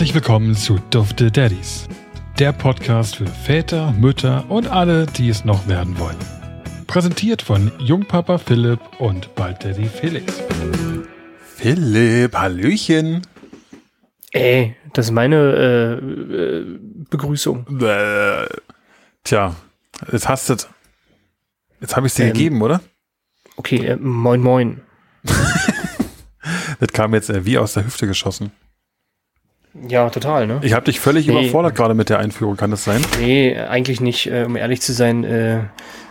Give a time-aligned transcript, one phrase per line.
[0.00, 1.86] Herzlich willkommen zu Dufte Daddies,
[2.38, 6.16] der Podcast für Väter, Mütter und alle, die es noch werden wollen.
[6.86, 10.42] Präsentiert von Jungpapa Philipp und bald Daddy Felix.
[11.54, 13.26] Philipp, Hallöchen.
[14.32, 16.78] Ey, das ist meine äh, äh,
[17.10, 17.66] Begrüßung.
[17.82, 18.46] Äh,
[19.22, 19.54] tja,
[20.10, 20.56] jetzt hast du
[21.82, 22.32] Jetzt habe ich es dir Ähm.
[22.32, 22.80] gegeben, oder?
[23.56, 24.80] Okay, äh, moin moin.
[26.80, 28.50] Das kam jetzt äh, wie aus der Hüfte geschossen.
[29.88, 30.60] Ja, total, ne?
[30.62, 31.32] Ich habe dich völlig Nee.
[31.32, 33.00] überfordert gerade mit der Einführung, kann das sein?
[33.20, 34.26] Nee, eigentlich nicht.
[34.26, 35.60] Äh, um ehrlich zu sein, äh,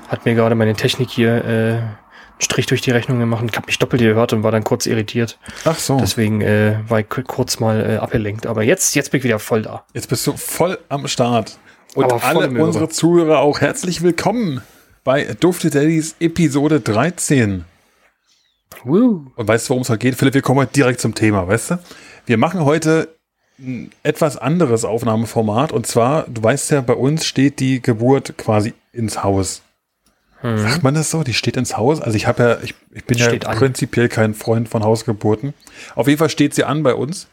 [0.08, 1.98] hat mir gerade meine Technik hier äh, einen
[2.40, 3.44] Strich durch die Rechnung gemacht.
[3.50, 5.38] Ich habe mich doppelt gehört und war dann kurz irritiert.
[5.66, 8.48] Ach so, Deswegen äh, war ich ku- kurz mal äh, abgelenkt.
[8.48, 9.84] Aber jetzt, jetzt bin ich wieder voll da.
[9.94, 11.58] jetzt bist du voll am Start.
[11.96, 14.62] Und Aber alle unsere Zuhörer auch herzlich willkommen
[15.04, 17.66] bei Dufte Daddies Episode 13.
[18.86, 19.26] Woo.
[19.36, 20.16] Und weißt du, worum es heute geht?
[20.16, 21.80] Philipp, wir kommen heute direkt zum Thema, weißt du?
[22.26, 23.10] Wir machen heute
[23.62, 25.72] ein etwas anderes Aufnahmeformat.
[25.72, 29.62] Und zwar, du weißt ja, bei uns steht die Geburt quasi ins Haus.
[30.42, 30.58] Hm.
[30.58, 31.24] Sagt man das so?
[31.24, 32.02] Die steht ins Haus?
[32.02, 33.58] Also ich habe ja, ich, ich bin Steht ja an.
[33.58, 35.54] prinzipiell kein Freund von Hausgeburten.
[35.96, 37.28] Auf jeden Fall steht sie an bei uns.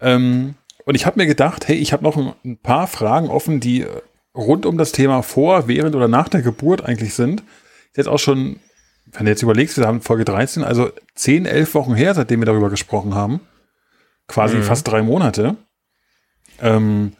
[0.00, 3.60] Ähm, und ich habe mir gedacht, hey, ich habe noch ein, ein paar Fragen offen,
[3.60, 3.88] die äh,
[4.34, 7.40] rund um das Thema vor, während oder nach der Geburt eigentlich sind.
[7.90, 8.56] Ist jetzt auch schon,
[9.12, 12.46] wenn du jetzt überlegst, wir haben Folge 13, also 10, 11 Wochen her, seitdem wir
[12.46, 13.40] darüber gesprochen haben.
[14.28, 14.62] Quasi Mhm.
[14.62, 15.56] fast drei Monate.
[16.60, 17.12] Ähm,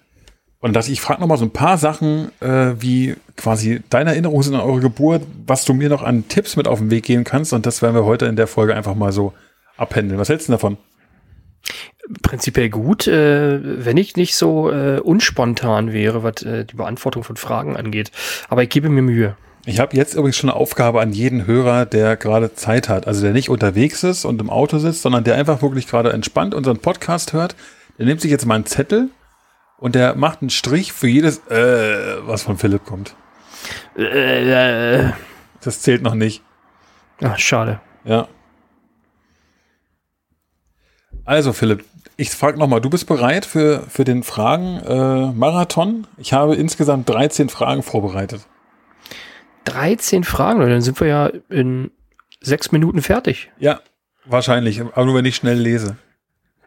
[0.60, 4.42] und dass ich frage noch mal so ein paar Sachen, äh, wie quasi deine Erinnerungen
[4.42, 7.24] sind an eure Geburt, was du mir noch an Tipps mit auf den Weg geben
[7.24, 7.52] kannst.
[7.52, 9.32] Und das werden wir heute in der Folge einfach mal so
[9.76, 10.20] abhändeln.
[10.20, 10.76] Was hältst du davon?
[12.22, 17.36] Prinzipiell gut, äh, wenn ich nicht so äh, unspontan wäre, was äh, die Beantwortung von
[17.36, 18.10] Fragen angeht.
[18.48, 19.36] Aber ich gebe mir Mühe.
[19.64, 23.06] Ich habe jetzt übrigens schon eine Aufgabe an jeden Hörer, der gerade Zeit hat.
[23.06, 26.52] Also der nicht unterwegs ist und im Auto sitzt, sondern der einfach wirklich gerade entspannt
[26.54, 27.54] unseren Podcast hört.
[27.98, 29.10] Der nimmt sich jetzt mal einen Zettel
[29.78, 33.14] und der macht einen Strich für jedes, äh, was von Philipp kommt.
[33.96, 35.12] Äh, äh,
[35.60, 36.42] Das zählt noch nicht.
[37.22, 37.80] ach, schade.
[38.04, 38.26] Ja.
[41.24, 41.84] Also Philipp,
[42.16, 46.08] ich frage nochmal, du bist bereit für, für den Fragen-Marathon?
[46.18, 48.40] ich habe insgesamt 13 Fragen vorbereitet.
[49.64, 51.90] 13 Fragen, Leute, dann sind wir ja in
[52.40, 53.50] sechs Minuten fertig.
[53.58, 53.80] Ja,
[54.24, 55.96] wahrscheinlich, aber nur wenn ich schnell lese.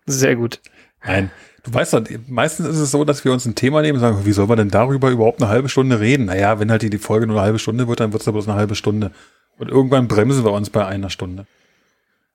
[0.05, 0.61] Sehr gut.
[1.05, 1.31] Nein,
[1.63, 4.25] du weißt doch, meistens ist es so, dass wir uns ein Thema nehmen und sagen,
[4.25, 6.25] wie soll man denn darüber überhaupt eine halbe Stunde reden?
[6.25, 8.47] Naja, wenn halt die, die Folge nur eine halbe Stunde wird, dann wird es bloß
[8.47, 9.11] eine halbe Stunde.
[9.57, 11.45] Und irgendwann bremsen wir uns bei einer Stunde.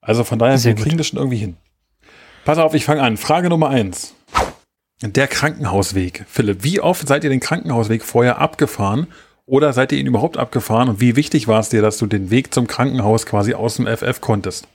[0.01, 1.01] Also von daher, Sehr wir kriegen gut.
[1.01, 1.57] das schon irgendwie hin.
[2.45, 3.17] Pass auf, ich fange an.
[3.17, 4.15] Frage Nummer eins.
[5.03, 6.25] Der Krankenhausweg.
[6.29, 9.07] Philipp, wie oft seid ihr den Krankenhausweg vorher abgefahren?
[9.47, 10.89] Oder seid ihr ihn überhaupt abgefahren?
[10.89, 13.87] Und wie wichtig war es dir, dass du den Weg zum Krankenhaus quasi aus dem
[13.87, 14.69] FF konntest?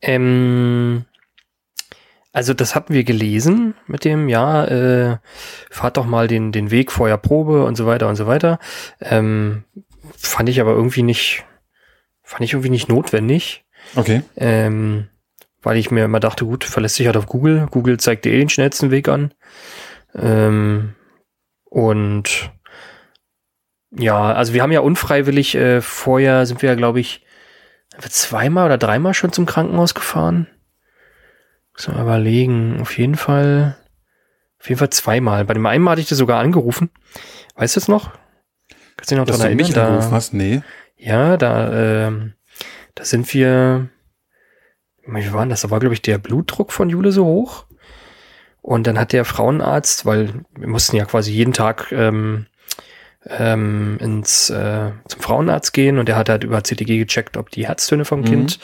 [0.00, 1.04] Ähm,
[2.32, 5.18] also das hatten wir gelesen mit dem, ja, äh,
[5.70, 8.58] fahrt doch mal den, den Weg vorher Probe und so weiter und so weiter.
[9.00, 9.64] Ähm,
[10.16, 11.44] fand ich aber irgendwie nicht,
[12.22, 13.64] fand ich irgendwie nicht notwendig.
[13.96, 14.22] Okay.
[14.36, 15.08] Ähm,
[15.62, 17.66] weil ich mir immer dachte, gut, verlässt sich halt auf Google.
[17.70, 19.34] Google zeigt dir eh den schnellsten Weg an.
[20.14, 20.94] Ähm,
[21.64, 22.50] und
[23.90, 27.24] ja, also wir haben ja unfreiwillig äh, vorher sind wir ja, glaube ich,
[28.08, 30.46] zweimal oder dreimal schon zum Krankenhaus gefahren.
[31.72, 32.80] Muss mal überlegen.
[32.80, 33.76] Auf jeden Fall,
[34.60, 35.44] auf jeden Fall zweimal.
[35.44, 36.90] Bei dem einen Mal hatte ich das sogar angerufen.
[37.54, 38.12] Weißt du es noch?
[38.96, 39.86] Kannst du dich noch Dass dran du mich erinnern?
[39.94, 40.34] angerufen hast?
[40.34, 40.62] Nee.
[40.96, 42.34] Ja, da, ähm,
[42.94, 43.88] da sind wir,
[45.06, 45.62] wie war denn das?
[45.62, 47.66] Da war, glaube ich, der Blutdruck von Jule so hoch.
[48.60, 52.46] Und dann hat der Frauenarzt, weil wir mussten ja quasi jeden Tag ähm,
[53.26, 57.66] ähm, ins äh, zum Frauenarzt gehen und der hat halt über CTG gecheckt, ob die
[57.66, 58.24] Herztöne vom Mhm.
[58.24, 58.58] Kind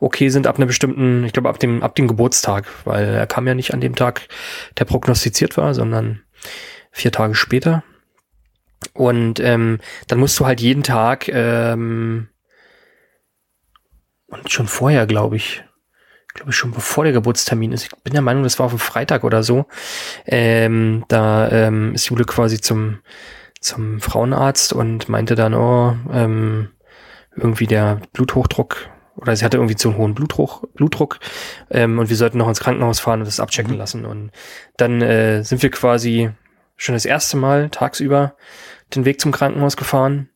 [0.00, 3.46] okay sind ab einer bestimmten, ich glaube ab dem ab dem Geburtstag, weil er kam
[3.46, 4.28] ja nicht an dem Tag,
[4.78, 6.22] der prognostiziert war, sondern
[6.90, 7.82] vier Tage später.
[8.92, 12.28] Und ähm, dann musst du halt jeden Tag ähm,
[14.28, 15.64] und schon vorher, glaube ich,
[16.34, 17.84] glaube ich schon bevor der Geburtstermin ist.
[17.84, 19.66] Ich bin der Meinung, das war auf dem Freitag oder so.
[20.26, 23.00] Ähm, da ähm, ist Jule quasi zum
[23.66, 26.70] zum Frauenarzt und meinte dann, oh, ähm,
[27.34, 31.18] irgendwie der Bluthochdruck oder sie hatte irgendwie zu einen hohen Blutdruck, Blutdruck
[31.70, 33.78] ähm, und wir sollten noch ins Krankenhaus fahren und das abchecken Mhm.
[33.78, 34.04] lassen.
[34.04, 34.30] Und
[34.76, 36.30] dann äh, sind wir quasi
[36.76, 38.36] schon das erste Mal tagsüber
[38.94, 40.28] den Weg zum Krankenhaus gefahren.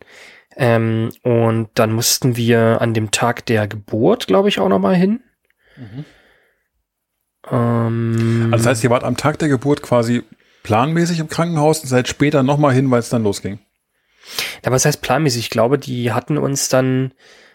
[0.56, 4.96] Ähm, und dann mussten wir an dem Tag der Geburt, glaube ich, auch noch mal
[4.96, 5.20] hin.
[7.50, 10.22] Ähm, Also das heißt, ihr wart am Tag der Geburt quasi
[10.62, 13.58] planmäßig im Krankenhaus und seid später nochmal hin, weil es dann losging.
[14.64, 15.44] Ja, was heißt planmäßig?
[15.44, 17.12] Ich glaube, die hatten uns dann,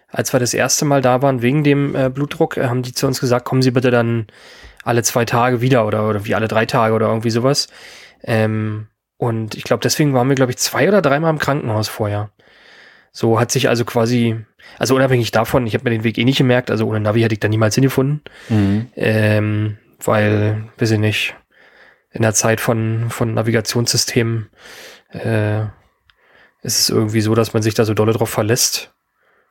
[0.07, 3.07] als wir das erste Mal da waren wegen dem äh, Blutdruck, äh, haben die zu
[3.07, 4.27] uns gesagt, kommen Sie bitte dann
[4.83, 7.67] alle zwei Tage wieder oder, oder wie alle drei Tage oder irgendwie sowas.
[8.23, 8.87] Ähm,
[9.17, 12.31] und ich glaube, deswegen waren wir, glaube ich, zwei oder dreimal im Krankenhaus vorher.
[13.11, 14.35] So hat sich also quasi,
[14.77, 17.33] also unabhängig davon, ich habe mir den Weg eh nicht gemerkt, also ohne Navi hätte
[17.33, 18.21] ich da niemals hingefunden.
[18.49, 18.87] Mhm.
[18.95, 21.35] Ähm, weil, weiß ich nicht,
[22.15, 24.47] in der Zeit von, von Navigationssystemen
[25.09, 25.63] äh,
[26.61, 28.93] ist es irgendwie so, dass man sich da so dolle drauf verlässt.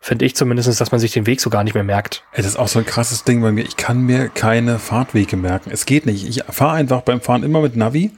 [0.00, 2.24] Finde ich zumindest, dass man sich den Weg so gar nicht mehr merkt.
[2.34, 3.64] Das ist auch so ein krasses Ding bei mir.
[3.64, 5.70] Ich kann mir keine Fahrtwege merken.
[5.70, 6.26] Es geht nicht.
[6.26, 8.10] Ich fahre einfach beim Fahren immer mit Navi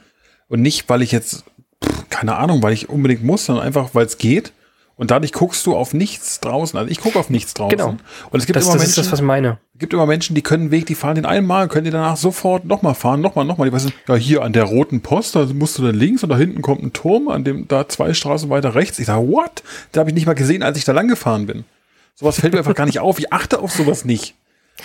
[0.47, 1.43] und nicht, weil ich jetzt,
[1.83, 4.53] pff, keine Ahnung, weil ich unbedingt muss, sondern einfach, weil es geht.
[4.95, 6.79] Und dadurch guckst du auf nichts draußen.
[6.79, 7.77] Also ich gucke auf nichts draußen.
[7.77, 7.97] Genau.
[8.31, 9.59] Und es gibt Das, immer das Menschen, ist das, was ich meine.
[9.79, 12.65] Gibt immer Menschen, die können einen Weg, die fahren den einmal, können die danach sofort
[12.65, 13.69] nochmal fahren, nochmal, nochmal.
[13.69, 16.37] Die wissen, ja, hier an der roten Post, da musst du dann links und da
[16.37, 18.99] hinten kommt ein Turm, an dem da zwei Straßen weiter rechts.
[18.99, 19.63] Ich sage, what?
[19.91, 21.63] Da habe ich nicht mal gesehen, als ich da lang gefahren bin.
[22.15, 23.19] Sowas fällt mir einfach gar nicht auf.
[23.19, 24.35] Ich achte auf sowas nicht.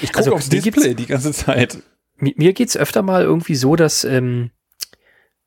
[0.00, 1.78] Ich gucke Also, aufs mir Display die ganze Zeit.
[2.18, 4.50] Mi- Mir geht's öfter mal irgendwie so, dass, ähm,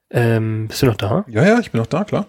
[0.10, 1.26] ähm, bist du noch da?
[1.28, 2.28] Ja, ja, ich bin noch da, klar.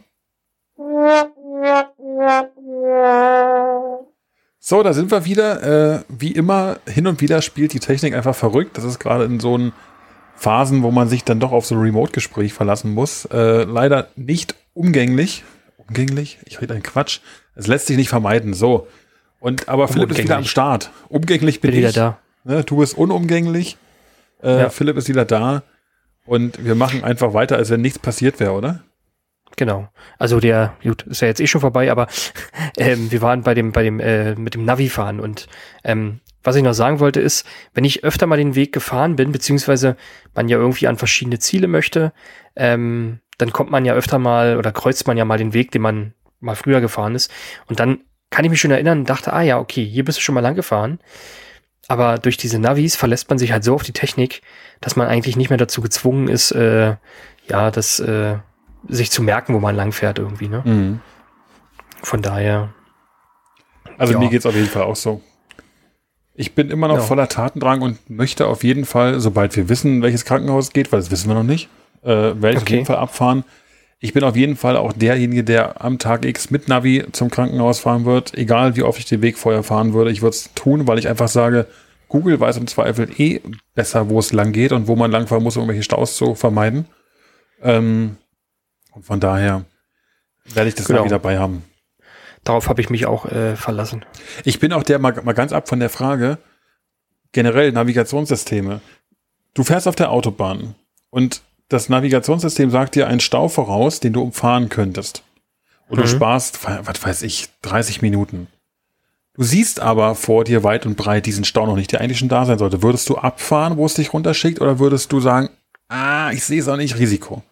[4.69, 5.95] So, da sind wir wieder.
[5.99, 8.77] Äh, wie immer, hin und wieder spielt die Technik einfach verrückt.
[8.77, 9.73] Das ist gerade in so einen
[10.35, 13.27] Phasen, wo man sich dann doch auf so ein Remote-Gespräch verlassen muss.
[13.27, 15.45] Äh, leider nicht umgänglich.
[15.77, 16.39] Umgänglich?
[16.47, 17.21] Ich rede einen Quatsch.
[17.55, 18.55] Es lässt sich nicht vermeiden.
[18.55, 18.89] So.
[19.39, 20.43] Und aber Philipp ist wieder am.
[20.45, 20.91] Start.
[21.09, 21.95] Umgänglich bin, Bin wieder ich.
[21.95, 22.19] da.
[22.43, 23.77] Ne, du bist unumgänglich.
[24.43, 24.69] Äh, Ja.
[24.71, 25.63] Philipp ist wieder da.
[26.25, 28.83] Und wir machen einfach weiter, als wenn nichts passiert wäre, oder?
[29.57, 29.89] Genau.
[30.19, 32.09] Also der, gut, ist ja jetzt eh schon vorbei, aber
[32.77, 35.49] ähm, wir waren bei dem, bei dem, äh, mit dem Navi fahren und
[35.83, 37.45] ähm, was ich noch sagen wollte ist,
[37.75, 39.97] wenn ich öfter mal den Weg gefahren bin, beziehungsweise
[40.35, 42.13] man ja irgendwie an verschiedene Ziele möchte,
[42.55, 45.83] ähm, dann kommt man ja öfter mal oder kreuzt man ja mal den Weg, den
[45.83, 47.33] man mal früher gefahren ist.
[47.67, 48.01] Und dann
[48.31, 50.41] kann ich mich schon erinnern und dachte, ah ja, okay, hier bist du schon mal
[50.41, 51.01] lang gefahren.
[51.89, 54.43] Aber durch diese Navis verlässt man sich halt so auf die Technik,
[54.81, 56.97] dass man eigentlich nicht mehr dazu gezwungen ist, äh,
[57.49, 58.37] ja, das äh,
[58.89, 60.49] sich zu merken, wo man lang fährt irgendwie.
[60.49, 60.63] Ne?
[60.65, 61.01] Mhm.
[62.03, 62.71] Von daher,
[63.99, 64.19] Also Ja.
[64.19, 65.23] mir geht's auf jeden Fall auch so.
[66.35, 67.03] Ich bin immer noch Ja.
[67.03, 71.01] voller Tatendrang und möchte auf jeden Fall, sobald wir wissen, welches Krankenhaus es geht, weil
[71.01, 71.71] das wissen wir noch nicht,
[72.03, 72.75] äh, werde ich auf Okay.
[72.75, 73.45] jeden Fall abfahren.
[73.99, 77.79] Ich bin auf jeden Fall auch derjenige, der am Tag X mit Navi zum Krankenhaus
[77.79, 80.11] fahren wird, egal wie oft ich den Weg vorher fahren würde.
[80.11, 81.67] Ich würde es tun, weil ich einfach sage,
[82.09, 83.41] Google weiß im Zweifel eh
[83.75, 86.85] besser, wo es lang geht und wo man langfahren muss, um irgendwelche Staus zu vermeiden.
[87.63, 88.17] Ähm,
[88.97, 89.65] und von daher
[90.47, 91.01] werde ich das Genau.
[91.01, 91.63] Navi dabei haben.
[92.45, 94.05] darauf habe ich mich auch äh, verlassen.
[94.45, 96.39] Ich bin auch der, mal, mal ganz ab von der Frage,
[97.33, 98.81] generell Navigationssysteme.
[99.55, 100.75] Du fährst auf der Autobahn
[101.11, 105.23] und das Navigationssystem sagt dir einen Stau voraus, den du umfahren könntest.
[105.89, 106.09] Und du Mhm.
[106.09, 108.47] sparst, was weiß ich, 30 Minuten.
[109.35, 112.29] Du siehst aber vor dir weit und breit diesen Stau noch nicht, der eigentlich schon
[112.29, 112.83] da sein sollte.
[112.83, 115.51] Würdest du abfahren, wo es dich runterschickt, oder würdest du sagen,
[115.89, 117.43] ah, ich sehe es auch nicht, Risiko?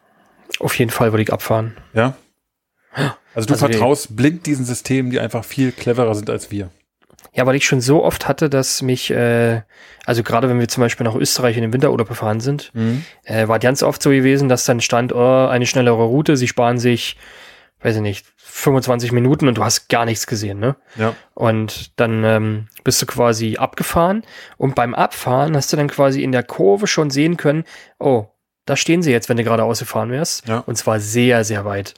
[0.61, 1.77] Auf jeden Fall würde ich abfahren.
[1.95, 2.15] Ja?
[3.35, 6.71] Also du Also die- vertraust blind diesen Systemen, die einfach viel cleverer sind als wir.
[7.33, 9.63] Ja, weil ich schon so oft hatte, dass mich, äh,
[10.07, 12.71] also gerade wenn wir zum Beispiel nach Österreich in den Winterurlaub gefahren sind,
[13.25, 16.79] äh, war ganz oft so gewesen, dass dann stand, oh, eine schnellere Route, sie sparen
[16.79, 17.17] sich,
[17.83, 20.77] weiß ich nicht, 25 Minuten und du hast gar nichts gesehen, ne?
[20.97, 21.17] Ja.
[21.35, 24.23] Und dann ähm, bist du quasi abgefahren
[24.57, 27.65] und beim Abfahren hast du dann quasi in der Kurve schon sehen können,
[27.99, 28.27] oh,
[28.67, 30.47] da stehen sie jetzt, wenn du geradeaus gefahren wärst.
[30.49, 30.59] Ja.
[30.61, 31.95] Und zwar sehr, sehr weit.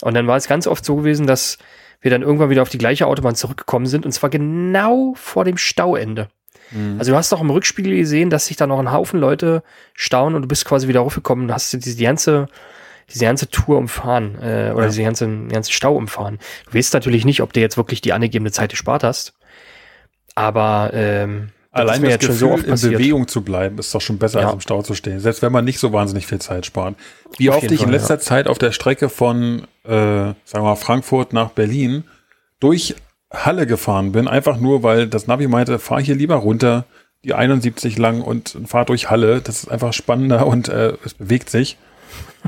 [0.00, 1.58] Und dann war es ganz oft so gewesen, dass
[2.00, 5.56] wir dann irgendwann wieder auf die gleiche Autobahn zurückgekommen sind und zwar genau vor dem
[5.56, 6.28] Stauende.
[6.70, 6.96] Mhm.
[6.98, 9.62] Also du hast doch im Rückspiegel gesehen, dass sich da noch ein Haufen Leute
[9.94, 12.46] stauen und du bist quasi wieder raufgekommen und hast diese ganze,
[13.12, 14.88] diese ganze Tour umfahren äh, oder Ja.
[14.88, 16.38] diese ganze, ganze Stau umfahren.
[16.70, 19.32] Du weißt natürlich nicht, ob du jetzt wirklich die angegebene Zeit gespart hast,
[20.34, 22.74] aber ähm, Allein das jetzt Gefühl, so oft in.
[22.74, 24.46] Bewegung zu bleiben, ist doch schon besser, Ja.
[24.46, 25.20] als im Stau zu stehen.
[25.20, 26.96] Selbst wenn man nicht so wahnsinnig viel Zeit spart.
[27.36, 30.76] Wie Auf oft ich in letzter Zeit auf der Strecke von, äh, sagen wir mal,
[30.76, 32.04] Frankfurt nach Berlin
[32.60, 32.94] durch
[33.32, 36.84] Halle gefahren bin, einfach nur, weil das Navi meinte, fahr hier lieber runter,
[37.24, 39.40] die 71 lang und fahr durch Halle.
[39.40, 41.76] Das ist einfach spannender und äh, es bewegt sich.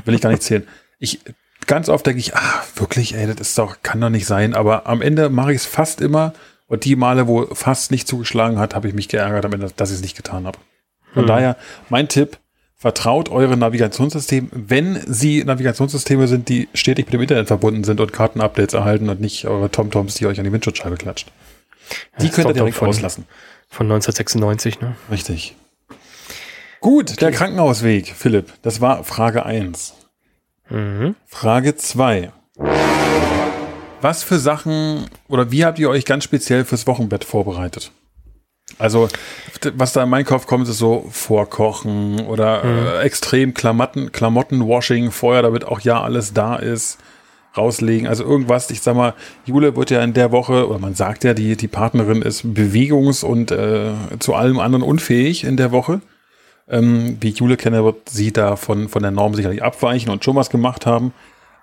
[0.05, 0.65] Will ich gar nicht zählen.
[0.99, 1.19] Ich
[1.65, 4.53] ganz oft denke ich, ah, wirklich, ey, das ist doch, kann doch nicht sein.
[4.53, 6.33] Aber am Ende mache ich es fast immer.
[6.67, 9.45] Und die Male, wo fast nicht zugeschlagen hat, habe ich mich geärgert
[9.79, 10.59] dass ich es nicht getan habe.
[11.13, 11.27] Von Hm.
[11.27, 11.57] daher,
[11.89, 12.37] mein Tipp,
[12.75, 18.13] vertraut eure Navigationssystem, wenn sie Navigationssysteme sind, die stetig mit dem Internet verbunden sind und
[18.13, 21.31] Kartenupdates erhalten und nicht eure TomToms, die euch an die Windschutzscheibe klatscht.
[22.21, 23.25] Die Das könnt ihr direkt von- auslassen.
[23.69, 24.95] Von 1996, ne?
[25.09, 25.55] Richtig.
[26.81, 28.53] Gut, der Krankenhausweg, Philipp.
[28.61, 29.95] Das war Frage 1.
[30.69, 31.15] Mhm.
[31.25, 32.31] Frage 2.
[34.01, 37.91] Was für Sachen oder wie habt ihr euch ganz speziell fürs Wochenbett vorbereitet?
[38.79, 39.07] Also,
[39.73, 45.41] was da in meinen Kopf kommt, ist so Vorkochen oder äh, extrem Klamotten, Klamottenwashing vorher,
[45.41, 46.99] damit auch ja alles da ist,
[47.57, 48.07] rauslegen.
[48.07, 51.33] Also irgendwas, ich sag mal, Jule wird ja in der Woche, oder man sagt ja,
[51.33, 56.01] die, die Partnerin ist bewegungs- und äh, zu allem anderen unfähig in der Woche.
[56.69, 60.23] Ähm, wie ich Jule kenne, wird sie da von, von der Norm sicherlich abweichen und
[60.23, 61.13] schon was gemacht haben.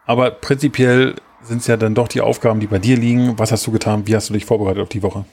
[0.07, 1.15] Aber prinzipiell
[1.45, 3.39] sind es ja dann doch die Aufgaben, die bei dir liegen.
[3.39, 4.07] Was hast du getan?
[4.07, 5.25] Wie hast du dich vorbereitet auf die Woche?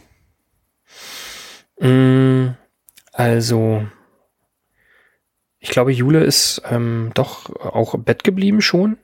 [1.80, 2.56] Mm,
[3.14, 3.84] Also,
[5.60, 8.98] ich glaube, Jule ist ähm, doch auch im Bett geblieben schon.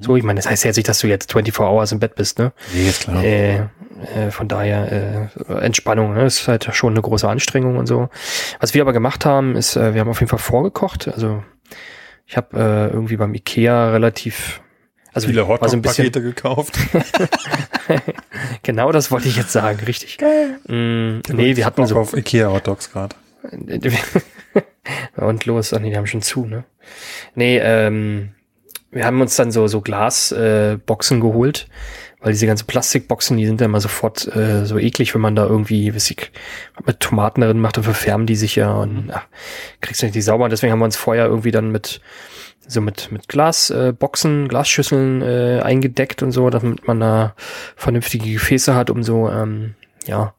[0.00, 2.14] So, ich meine, das heißt ja jetzt nicht, dass du jetzt 24 Hours im Bett
[2.14, 2.52] bist, ne?
[2.72, 3.24] Nee, ist klar.
[3.24, 3.56] Äh,
[4.14, 6.26] äh, von daher äh, Entspannung, ne?
[6.26, 8.08] ist halt schon eine große Anstrengung und so.
[8.60, 11.08] Was wir aber gemacht haben, ist, äh, wir haben auf jeden Fall vorgekocht.
[11.08, 11.42] Also
[12.26, 14.60] ich habe äh, irgendwie beim Ikea relativ
[15.12, 16.78] also Viele Hotdog-Pakete gekauft.
[18.62, 20.18] genau das wollte ich jetzt sagen, richtig.
[20.68, 23.16] Mm, nee, wir hatten so auf Ikea Hotdogs gerade.
[25.16, 26.64] und los, ach nee, die haben schon zu, ne?
[27.34, 28.30] Nee, ähm,
[28.90, 31.68] wir haben uns dann so, so Glasboxen äh, Boxen geholt,
[32.20, 35.46] weil diese ganzen Plastikboxen, die sind ja immer sofort äh, so eklig, wenn man da
[35.46, 36.32] irgendwie, weiß ich,
[36.84, 39.26] mit Tomaten darin macht, dann verfärben die sich ja und ach,
[39.80, 40.44] kriegst du nicht die sauber.
[40.44, 42.00] Und deswegen haben wir uns vorher irgendwie dann mit
[42.70, 47.34] so mit, mit Glasboxen, äh, Boxen, Glasschüsseln äh, eingedeckt und so, damit man da
[47.76, 49.74] vernünftige Gefäße hat, um so ähm,
[50.06, 50.34] ja,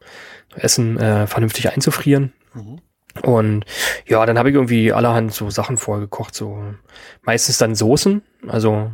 [0.56, 2.34] Essen äh, vernünftig einzufrieren.
[3.24, 3.66] Und
[4.06, 6.64] ja, dann habe ich irgendwie allerhand so Sachen vorgekocht, so
[7.24, 8.22] meistens dann Soßen.
[8.48, 8.92] Also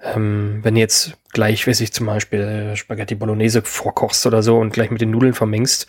[0.00, 4.58] ähm, wenn du jetzt gleich, weiß ich zum Beispiel äh, Spaghetti Bolognese vorkochst oder so
[4.58, 5.86] und gleich mit den Nudeln vermengst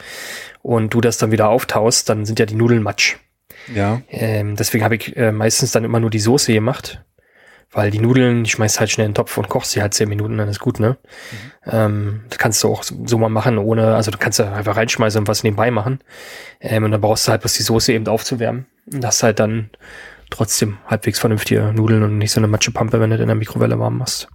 [0.61, 3.17] und du das dann wieder auftaust, dann sind ja die Nudeln matsch.
[3.73, 4.01] Ja.
[4.09, 7.03] Ähm, deswegen habe ich äh, meistens dann immer nur die Soße gemacht.
[7.75, 10.07] Weil die Nudeln, die schmeißt halt schnell in den Topf und kochst sie halt zehn
[10.07, 10.95] Minuten, dann ist gut, ne?
[11.65, 14.75] Ähm, das kannst du auch so, so mal machen, ohne, also du kannst da einfach
[14.75, 15.99] reinschmeißen und was nebenbei machen.
[16.61, 18.67] Ähm, und dann brauchst du halt bloß die Soße eben aufzuwärmen.
[18.91, 19.71] Und hast halt dann
[20.29, 23.79] trotzdem halbwegs vernünftige Nudeln und nicht so eine Matschepampe, wenn du das in der Mikrowelle
[23.79, 24.27] warm machst.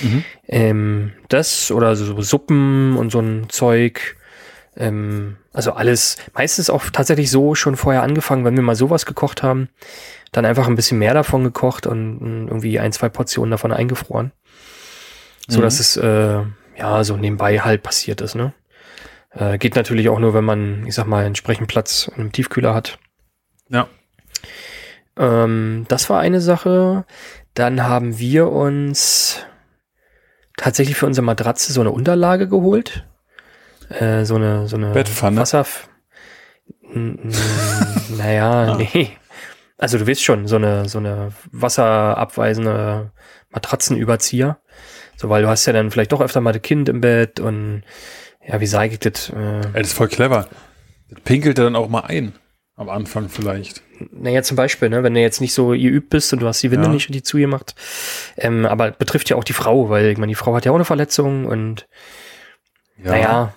[0.00, 0.24] Mhm.
[0.48, 4.16] Ähm, das oder so Suppen und so ein Zeug.
[4.76, 9.42] Ähm, also alles, meistens auch tatsächlich so schon vorher angefangen, wenn wir mal sowas gekocht
[9.42, 9.68] haben,
[10.32, 14.32] dann einfach ein bisschen mehr davon gekocht und mm, irgendwie ein, zwei Portionen davon eingefroren.
[15.48, 15.62] So Mhm.
[15.62, 16.40] dass es äh,
[16.78, 18.54] ja so nebenbei halt passiert ist, ne?
[19.30, 22.74] Äh, geht natürlich auch nur, wenn man, ich sag mal, entsprechend Platz in einem Tiefkühler
[22.74, 22.98] hat.
[23.68, 23.88] Ja.
[25.16, 27.04] Ähm, das war eine Sache.
[27.54, 29.38] Dann haben wir uns
[30.56, 33.06] tatsächlich für unsere Matratze so eine Unterlage geholt.
[33.98, 35.40] Äh, so eine, so eine Bettpfanne?
[35.40, 35.66] Wasser.
[38.16, 38.76] Naja, Ah.
[38.76, 39.10] nee.
[39.78, 43.12] Also du weißt schon, so eine, so eine wasserabweisende
[43.50, 44.58] Matratzenüberzieher.
[45.16, 47.82] So, weil du hast ja dann vielleicht doch öfter mal das Kind im Bett und
[48.46, 49.30] ja, wie sage ich das?
[49.30, 50.48] Äh, das ist voll clever.
[51.10, 52.32] Das pinkelt er dann auch mal ein.
[52.76, 53.82] Am Anfang vielleicht.
[54.12, 56.70] Naja, zum Beispiel, ne, wenn du jetzt nicht so geübt bist und du hast die
[56.70, 56.92] Winde Ja.
[56.92, 57.74] nicht die zugemacht.
[58.36, 60.76] Ähm, aber betrifft ja auch die Frau, weil ich meine, die Frau hat ja auch
[60.76, 61.86] eine Verletzung und
[62.96, 63.54] naja,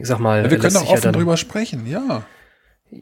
[0.00, 2.24] ich sag mal, Ja, wir können ja offen dann, drüber sprechen, ja.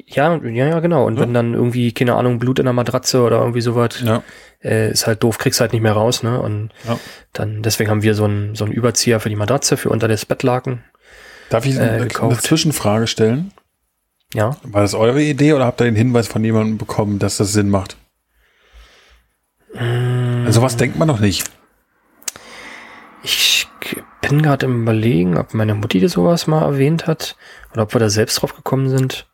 [0.06, 1.06] Ja, ja, ja, genau.
[1.06, 1.20] Und Ja.
[1.22, 4.22] wenn dann irgendwie, keine Ahnung, Blut in der Matratze oder irgendwie sowas, Ja.
[4.62, 6.40] äh, ist halt doof, kriegst halt nicht mehr raus, ne?
[6.40, 6.98] Und Ja.
[7.34, 10.24] dann, deswegen haben wir so einen, so einen Überzieher für die Matratze, für unter das
[10.24, 10.82] Bettlaken.
[11.50, 12.38] Darf ich Äh, eine, eine.
[12.38, 13.52] Zwischenfrage stellen?
[14.32, 14.56] Ja.
[14.62, 17.68] War das eure Idee oder habt ihr den Hinweis von jemandem bekommen, dass das Sinn
[17.68, 17.96] macht?
[19.74, 20.46] Mm.
[20.46, 21.44] Also was denkt man noch nicht.
[23.22, 23.63] Ich
[24.28, 27.37] bin gerade im Überlegen, ob meine Mutti das sowas mal erwähnt hat
[27.73, 29.26] oder ob wir da selbst drauf gekommen sind.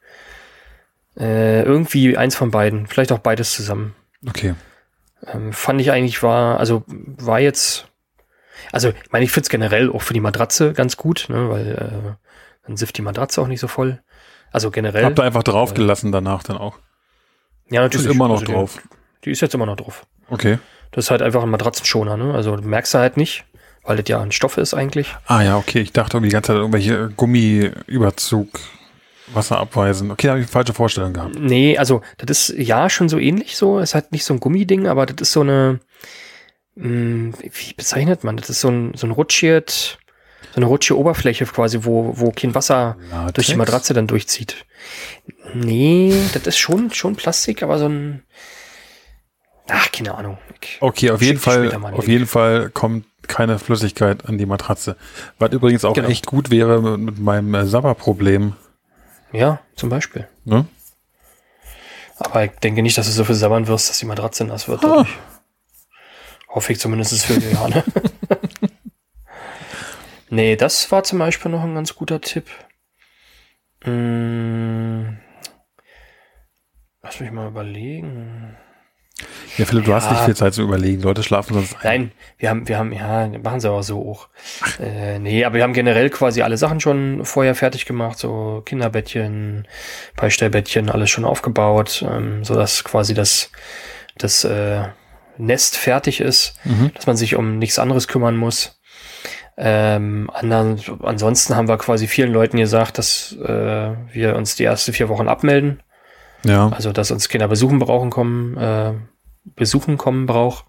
[1.19, 3.95] Äh, irgendwie eins von beiden, vielleicht auch beides zusammen.
[4.29, 4.55] Okay.
[5.27, 7.89] Ähm, fand ich eigentlich war, also war jetzt,
[8.73, 11.67] also ich meine, ich finde es generell auch für die Matratze ganz gut, ne, weil
[11.73, 12.17] äh,
[12.67, 14.01] dann sifft die Matratze auch nicht so voll.
[14.53, 15.05] Also generell.
[15.05, 16.79] Habt ihr einfach draufgelassen danach dann auch.
[17.71, 18.79] ja, Ist immer noch Also die- drauf.
[19.25, 20.07] Die ist jetzt immer noch drauf.
[20.31, 20.59] Okay.
[20.93, 22.33] Das ist halt einfach ein Matratzenschoner, ne?
[22.35, 23.45] Also merkst du halt nicht,
[23.85, 25.15] weil das ja ein Stoff ist eigentlich.
[25.27, 25.81] Ah ja, okay.
[25.81, 28.49] Ich dachte irgendwie die ganze Zeit irgendwelche Gummiüberzug,
[29.33, 30.11] Wasser abweisen.
[30.11, 31.37] Okay, da habe ich eine falsche Vorstellung gehabt.
[31.39, 33.79] Nee, also das ist ja schon so ähnlich so.
[33.79, 35.81] Es hat nicht so ein Gummiding, aber das ist so eine,
[36.75, 38.37] mh, wie bezeichnet man?
[38.37, 39.99] Das ist so ein, so ein rutschiert,
[40.53, 43.33] so eine rutschige Oberfläche quasi, wo, wo kein Wasser Latex?
[43.35, 44.67] durch die Matratze dann durchzieht.
[45.55, 48.23] Nee, das ist schon, schon Plastik, aber so ein,
[49.73, 50.39] ach, keine Ahnung.
[50.61, 54.97] Ich- Okay, auf jeden Fall, auf jeden Fall kommt keine Flüssigkeit an die Matratze.
[55.39, 56.09] Was übrigens auch Genau.
[56.09, 58.55] echt gut wäre mit, mit meinem äh, Sabberproblem.
[59.33, 60.27] Ja, zum Beispiel.
[60.45, 60.67] Ne?
[62.19, 64.85] Aber ich denke nicht, dass du so viel sabbern wirst, dass die Matratze nass wird.
[64.85, 65.07] Ah.
[66.49, 67.85] Hoffe ich zumindest für Juliane.
[70.33, 72.47] Nee, das war zum Beispiel noch ein ganz guter Tipp.
[73.83, 75.19] Hm,
[77.03, 78.57] lass mich mal überlegen.
[79.59, 80.13] Ja, Philipp, du hast Ja.
[80.13, 81.03] nicht viel Zeit zu überlegen.
[81.03, 81.81] Leute schlafen sonst ein.
[81.85, 84.29] Nein, wir haben, wir haben, ja, machen sie aber so auch.
[84.81, 89.67] Äh, nee, aber wir haben generell quasi alle Sachen schon vorher fertig gemacht, so Kinderbettchen,
[90.17, 93.51] Beistellbettchen, alles schon aufgebaut, ähm, so dass quasi das,
[94.17, 94.85] das äh,
[95.37, 96.93] Nest fertig ist, Mhm.
[96.95, 98.81] dass man sich um nichts anderes kümmern muss.
[99.57, 104.93] Ähm, andern, ansonsten haben wir quasi vielen Leuten gesagt, dass äh, wir uns die ersten
[104.93, 105.83] vier Wochen abmelden.
[106.45, 106.69] Ja.
[106.71, 108.93] Also, dass uns Kinder besuchen brauchen kommen, äh,
[109.45, 110.65] besuchen kommen braucht.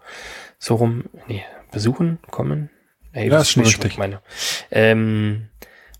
[0.58, 2.70] So rum, nee, besuchen kommen.
[3.12, 3.98] Ey, Ja, ist schon was ich richtig.
[3.98, 4.20] Meine.
[4.70, 5.48] Ähm,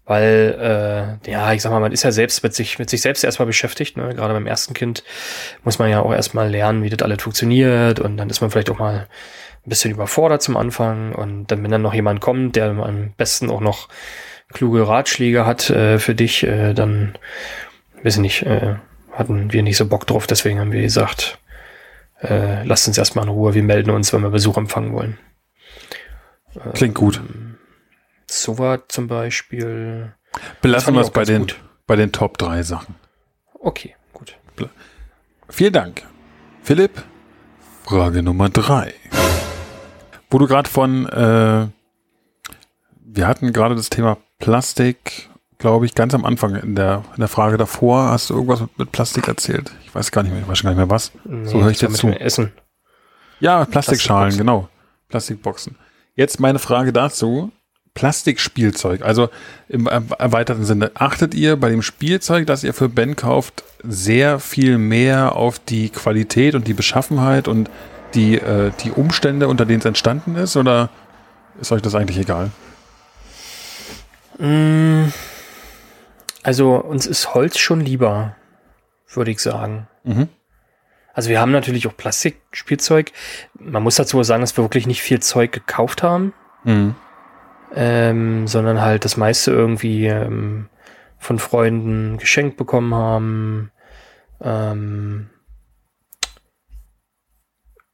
[0.05, 3.23] weil, äh, ja, ich sag mal, man ist ja selbst mit sich, mit sich selbst
[3.23, 3.97] erstmal beschäftigt.
[3.97, 4.14] Ne?
[4.14, 5.05] Gerade beim ersten Kind
[5.62, 8.00] muss man ja auch erstmal lernen, wie das alles funktioniert.
[8.00, 9.07] Und dann ist man vielleicht auch mal
[9.64, 11.14] ein bisschen überfordert zum Anfang.
[11.14, 13.88] Und dann, wenn dann noch jemand kommt, der am besten auch noch
[14.52, 17.17] kluge Ratschläge hat äh, für dich, äh, dann,
[18.02, 18.75] weiß ich nicht, äh,
[19.12, 20.26] hatten wir nicht so Bock drauf.
[20.26, 21.38] Deswegen haben wir gesagt,
[22.23, 25.19] äh, lasst uns erstmal in Ruhe, wir melden uns, wenn wir Besuch empfangen wollen.
[26.75, 27.21] Klingt gut.
[28.26, 30.14] So war zum Beispiel.
[30.61, 31.61] Belassen wir es bei den, gut.
[31.87, 32.95] bei den Top 3 Sachen.
[33.55, 34.37] Okay, gut.
[35.49, 36.02] Vielen Dank.
[36.62, 37.02] Philipp,
[37.85, 38.95] Frage Nummer 3.
[40.31, 41.67] Wo du gerade von, äh,
[43.05, 45.29] wir hatten gerade das Thema Plastik,
[45.62, 48.78] glaube ich, ganz am Anfang in der, in der Frage davor, hast du irgendwas mit,
[48.78, 49.71] mit Plastik erzählt?
[49.87, 51.12] Ich weiß gar nicht mehr, ich weiß gar nicht mehr was.
[51.45, 52.09] so höre ich dir zu.
[52.09, 52.52] Essen.
[53.40, 54.38] Ja, Plastikschalen, Plastikboxen.
[54.38, 54.69] genau.
[55.09, 55.76] Plastikboxen.
[56.14, 57.50] Jetzt meine Frage dazu.
[57.95, 59.28] Plastikspielzeug, also
[59.69, 64.38] im er- erweiterten Sinne, achtet ihr bei dem Spielzeug, das ihr für Ben kauft, sehr
[64.40, 67.69] viel mehr auf die Qualität und die Beschaffenheit und
[68.14, 70.88] die, äh, die Umstände, unter denen es entstanden ist, oder
[71.61, 72.50] ist euch das eigentlich egal?
[74.38, 75.09] Mm,
[76.43, 78.37] Also uns ist Holz schon lieber,
[79.13, 79.89] würde ich sagen.
[80.05, 80.28] Mhm.
[81.15, 83.13] Also wir haben natürlich auch Plastikspielzeug.
[83.59, 86.33] Man muss dazu sagen, dass wir wirklich nicht viel Zeug gekauft haben,
[86.65, 86.95] Mhm.
[87.75, 90.69] ähm, sondern halt das meiste irgendwie ähm,
[91.19, 93.71] von Freunden geschenkt bekommen haben.
[94.41, 95.31] Ähm,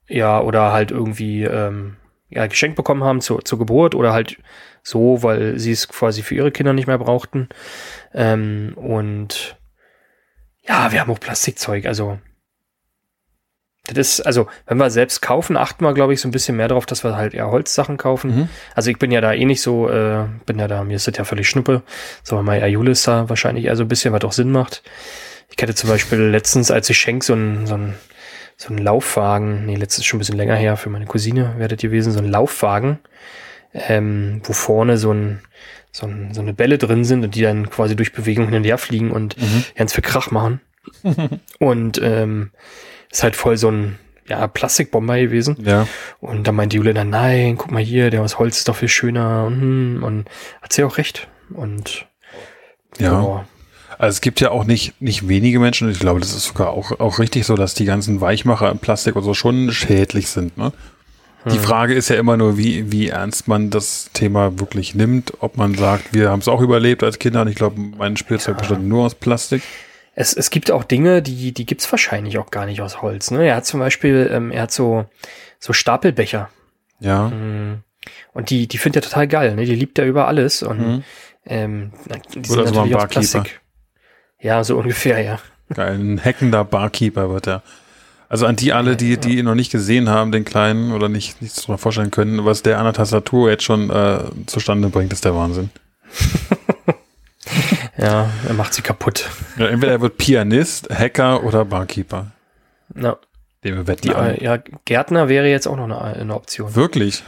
[0.09, 1.97] ja, oder halt irgendwie ähm,
[2.31, 4.39] ja, geschenkt bekommen haben zur, zur Geburt oder halt
[4.89, 7.49] so, weil sie es quasi für ihre Kinder nicht mehr brauchten.
[8.15, 9.57] Ähm, und
[10.67, 12.19] ja, wir haben auch Plastikzeug, also
[13.95, 16.69] das ist, also, wenn wir selbst kaufen, achten wir, glaube ich, so ein bisschen mehr
[16.69, 18.35] darauf, dass wir halt eher Holzsachen kaufen.
[18.35, 18.49] Mhm.
[18.75, 21.17] Also ich bin ja da eh nicht so, äh, bin ja da, mir ist das
[21.17, 21.83] ja völlig Schnuppe.
[22.23, 24.83] So, mal eher Jule ist da wahrscheinlich eher so ein bisschen, was auch Sinn macht.
[25.51, 27.95] Ich hatte zum Beispiel letztens, als ich schenk, so ein, so ein,
[28.57, 31.79] so ein Laufwagen, nee, letztens schon ein bisschen länger her, für meine Cousine wäre das
[31.79, 32.99] gewesen, so ein Laufwagen,
[33.89, 35.41] ähm, wo vorne so ein,
[35.93, 38.65] so, ein, so eine Bälle drin sind und die dann quasi durch Bewegung hin und
[38.65, 39.65] her fliegen und Mhm.
[39.77, 40.61] ganz viel Krach machen.
[41.59, 42.51] und ähm,
[43.11, 45.57] ist halt voll so ein ja, Plastikbomber gewesen.
[45.65, 45.87] Ja.
[46.21, 48.89] Und dann meinte Jule dann, nein, guck mal hier, der aus Holz ist doch viel
[48.89, 49.45] schöner.
[49.47, 50.25] Und, hm, und
[50.61, 51.29] hat sie auch recht.
[51.51, 52.07] Und
[52.99, 53.47] Ja.
[53.97, 56.71] Also es gibt ja auch nicht, nicht wenige Menschen, und ich glaube, das ist sogar
[56.71, 60.57] auch, auch richtig so, dass die ganzen Weichmacher im Plastik und so schon schädlich sind.
[60.57, 60.73] Ne?
[61.51, 61.63] Die Hm.
[61.63, 65.33] Frage ist ja immer nur, wie, wie ernst man das Thema wirklich nimmt.
[65.41, 67.43] Ob man sagt, wir haben es auch überlebt als Kinder.
[67.43, 69.63] Und ich glaube, mein Spielzeug bestand nur aus Plastik.
[70.15, 73.31] Es, es gibt auch Dinge, die, die gibt's wahrscheinlich auch gar nicht aus Holz.
[73.31, 73.47] Ne?
[73.47, 75.07] Er hat zum Beispiel, ähm, er hat so,
[75.61, 76.49] so Stapelbecher.
[77.01, 77.29] Ja.
[77.29, 77.83] Mm.
[78.33, 79.55] Und die, die findet er total geil.
[79.55, 79.65] Ne?
[79.65, 80.63] Die liebt er über alles.
[80.63, 81.05] Und Mhm.
[81.47, 81.93] ähm,
[82.35, 83.45] die Oder so ein aus Barkeeper.
[84.41, 85.39] Ja, so ungefähr, ja.
[85.75, 85.95] Geil.
[85.99, 87.63] Ein hackender Barkeeper wird er.
[88.31, 91.41] Also an die alle, die, die ihn noch nicht gesehen haben, den Kleinen, oder nicht,
[91.41, 95.25] nichts darüber vorstellen können, was der an der Tastatur jetzt schon äh, zustande bringt, ist
[95.25, 95.71] der Wahnsinn.
[97.97, 99.29] Ja, er macht sie kaputt.
[99.57, 102.27] Ja, entweder er wird Pianist, Hacker oder Barkeeper.
[102.95, 103.17] Ja,
[103.65, 104.35] Dem wir wetten die, an.
[104.37, 106.75] äh, ja, Gärtner wäre jetzt auch noch eine, eine Option.
[106.77, 107.25] Wirklich?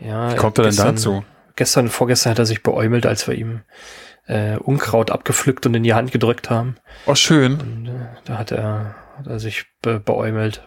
[0.00, 1.24] Ja, Wie kommt er denn gestern- dazu?
[1.56, 3.60] Gestern, vorgestern hat er sich beäumelt, als wir ihm
[4.26, 6.76] äh, Unkraut abgepflückt und in die Hand gedrückt haben.
[7.06, 7.60] Oh, schön.
[7.60, 7.92] Und äh,
[8.24, 10.62] da hat er, hat er sich be beäumelt.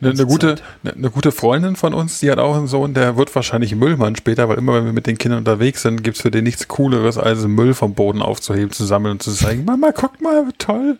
[0.00, 3.16] Eine, ganze gute, eine, eine gute Freundin von uns, die hat auch einen Sohn, der
[3.16, 6.32] wird wahrscheinlich Müllmann später, weil immer wenn wir mit den Kindern unterwegs sind, gibt's für
[6.32, 10.20] den nichts Cooleres, als Müll vom Boden aufzuheben, zu sammeln und zu zeigen, Mama, guck
[10.20, 10.98] mal, toll.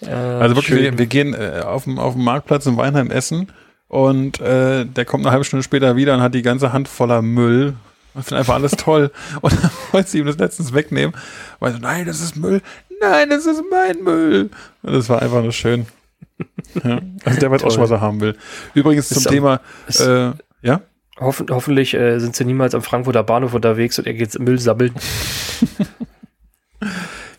[0.00, 3.52] Äh, Also wirklich, wir, wir gehen äh, auf, dem, auf dem Marktplatz in Weinheim essen
[3.86, 7.22] und äh, der kommt eine halbe Stunde später wieder und hat die ganze Hand voller
[7.22, 7.74] Müll.
[8.18, 9.10] Ich finde einfach alles toll.
[9.40, 11.14] Und dann wollte sie ihm das letztens wegnehmen.
[11.60, 12.60] Weil so, nein, das ist Müll.
[13.02, 14.50] Nein, das ist mein Müll.
[14.82, 15.86] Und das war einfach nur schön.
[16.82, 17.00] Ja.
[17.24, 18.34] Also der weiß auch schon, was er haben will.
[18.74, 19.60] Übrigens zum Ist Thema,
[20.00, 20.80] äh, ja?
[21.20, 24.94] hoffen, hoffentlich äh, sind sie niemals am Frankfurter Bahnhof unterwegs und er geht Müll sammeln.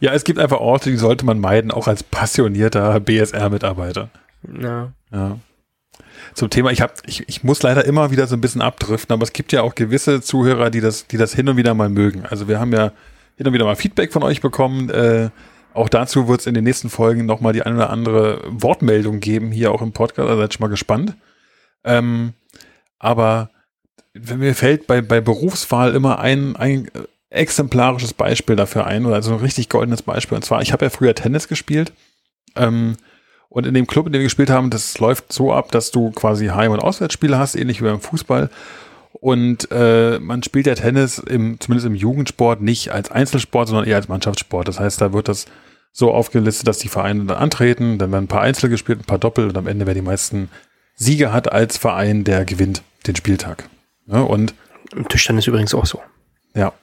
[0.04, 4.10] Ja, es gibt einfach Orte, die sollte man meiden, auch als passionierter BSR-Mitarbeiter.
[4.62, 4.92] Ja.
[5.14, 5.40] Ja.
[6.34, 9.24] Zum Thema, ich, hab, ich, ich muss leider immer wieder so ein bisschen abdriften, aber
[9.24, 12.26] es gibt ja auch gewisse Zuhörer, die das, die das hin und wieder mal mögen.
[12.26, 12.92] Also wir haben ja
[13.38, 14.90] hin und wieder mal Feedback von euch bekommen.
[14.90, 15.30] Äh,
[15.74, 19.52] auch dazu wird es in den nächsten Folgen nochmal die eine oder andere Wortmeldung geben,
[19.52, 20.30] hier auch im Podcast.
[20.30, 21.16] Also seid schon mal gespannt.
[21.84, 22.34] Ähm,
[23.00, 23.50] aber
[24.14, 26.90] mir fällt bei, bei Berufswahl immer ein, ein
[27.30, 30.36] exemplarisches Beispiel dafür ein, oder also ein richtig goldenes Beispiel.
[30.36, 31.92] Und zwar, ich habe ja früher Tennis gespielt.
[32.56, 32.98] Ähm,
[33.50, 36.12] und in dem Club, in dem wir gespielt haben, das läuft so ab, dass du
[36.12, 38.50] quasi Heim- und Auswärtsspiele hast, ähnlich wie beim Fußball.
[39.24, 43.96] Und äh, man spielt ja Tennis im, zumindest im Jugendsport nicht als Einzelsport, sondern eher
[43.96, 44.68] als Mannschaftssport.
[44.68, 45.46] Das heißt, da wird das
[45.94, 49.20] so aufgelistet, dass die Vereine dann antreten, dann werden ein paar Einzel gespielt, ein paar
[49.20, 50.50] Doppel und am Ende wer die meisten
[50.96, 53.70] Siege hat als Verein, der gewinnt den Spieltag.
[54.08, 54.56] Ja, und
[54.94, 56.02] Im Tischtennis übrigens auch so.
[56.54, 56.74] ja.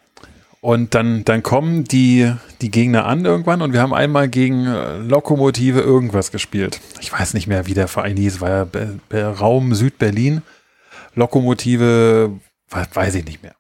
[0.63, 4.97] Und dann, dann kommen die, die Gegner an irgendwann und wir haben einmal gegen äh,
[4.97, 6.81] Lokomotive irgendwas gespielt.
[7.01, 10.41] Ich weiß nicht mehr, wie der Verein hieß, war ja Be Be Raum Südberlin.
[11.15, 12.31] Lokomotive,
[12.71, 13.55] we- weiß ich nicht mehr.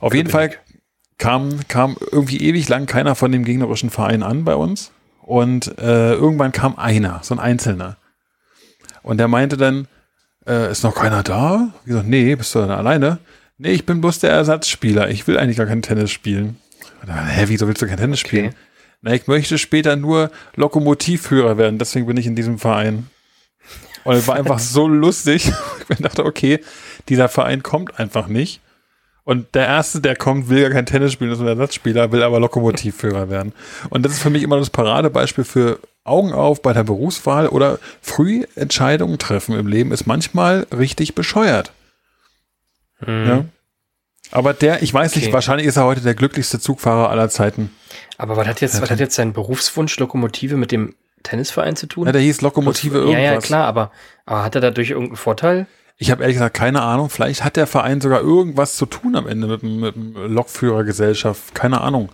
[0.00, 0.50] Auf jeden Fall
[1.18, 4.92] kam, kam irgendwie ewig lang keiner von dem gegnerischen Verein an bei uns.
[5.22, 7.96] Und äh, irgendwann kam einer, so ein Einzelner.
[9.02, 9.88] Und der meinte dann,
[10.46, 11.72] äh, ist noch keiner da?
[11.80, 13.18] Ich gesagt, nee, bist du denn alleine?
[13.58, 15.08] Nee, ich bin bloß der Ersatzspieler.
[15.10, 16.60] Ich will eigentlich gar kein Tennis spielen.
[17.06, 18.54] Dann, Hä, wieso willst du kein Tennis spielen?
[19.02, 23.08] Na, ich möchte später nur Lokomotivführer werden, deswegen bin ich in diesem Verein.
[24.06, 25.52] Und es war einfach so lustig.
[25.88, 26.60] Ich dachte, okay,
[27.08, 28.60] dieser Verein kommt einfach nicht.
[29.22, 32.40] Und der Erste, der kommt, will gar kein Tennis spielen, ist ein Ersatzspieler, will aber
[32.40, 33.52] Lokomotivführer werden.
[33.88, 37.78] Und das ist für mich immer das Paradebeispiel für Augen auf bei der Berufswahl oder
[38.00, 41.72] früh Entscheidungen treffen im Leben ist manchmal richtig bescheuert.
[43.06, 43.44] Ja.
[44.32, 45.34] Aber der, ich weiß nicht, Okay.
[45.34, 47.70] wahrscheinlich ist er heute der glücklichste Zugfahrer aller Zeiten.
[48.18, 50.94] Aber was hat jetzt, was hat jetzt sein Berufswunsch Lokomotive mit dem
[51.26, 52.06] Tennisverein zu tun?
[52.06, 53.22] Ja, der hieß Lokomotive irgendwas.
[53.22, 53.90] Ja, ja, klar, aber,
[54.24, 55.66] aber hat er dadurch irgendeinen Vorteil?
[55.98, 57.08] Ich habe ehrlich gesagt keine Ahnung.
[57.08, 59.94] Vielleicht hat der Verein sogar irgendwas zu tun am Ende mit, mit
[60.30, 61.54] Lokführergesellschaft.
[61.54, 62.10] Keine Ahnung.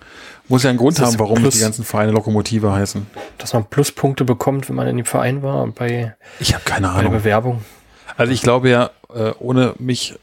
[0.48, 3.06] Muss ja einen Grund haben, warum plus- die ganzen Vereine Lokomotive heißen.
[3.38, 6.86] Dass man Pluspunkte bekommt, wenn man in dem Verein war und bei, Ich habe keine
[6.88, 7.12] bei der Ahnung.
[7.12, 7.64] Bewerbung.
[8.16, 10.14] Also ich glaube ja, äh, ohne mich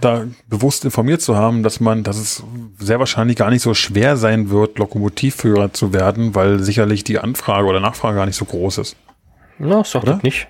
[0.00, 2.42] da bewusst informiert zu haben, dass man, dass es
[2.78, 7.66] sehr wahrscheinlich gar nicht so schwer sein wird, Lokomotivführer zu werden, weil sicherlich die Anfrage
[7.66, 8.96] oder Nachfrage gar nicht so groß ist.
[9.58, 10.14] Na, sag Oder?
[10.14, 10.48] das nicht.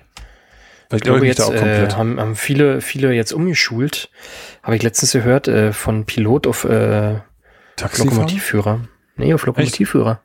[0.89, 4.09] Vielleicht Ich glaube, ich jetzt äh, haben, haben viele, viele jetzt umgeschult.
[4.63, 7.15] Habe ich letztens gehört, äh, von Pilot auf äh?
[7.79, 8.81] Lokomotivführer.
[9.17, 10.21] Nee, auf Lokomotivführer.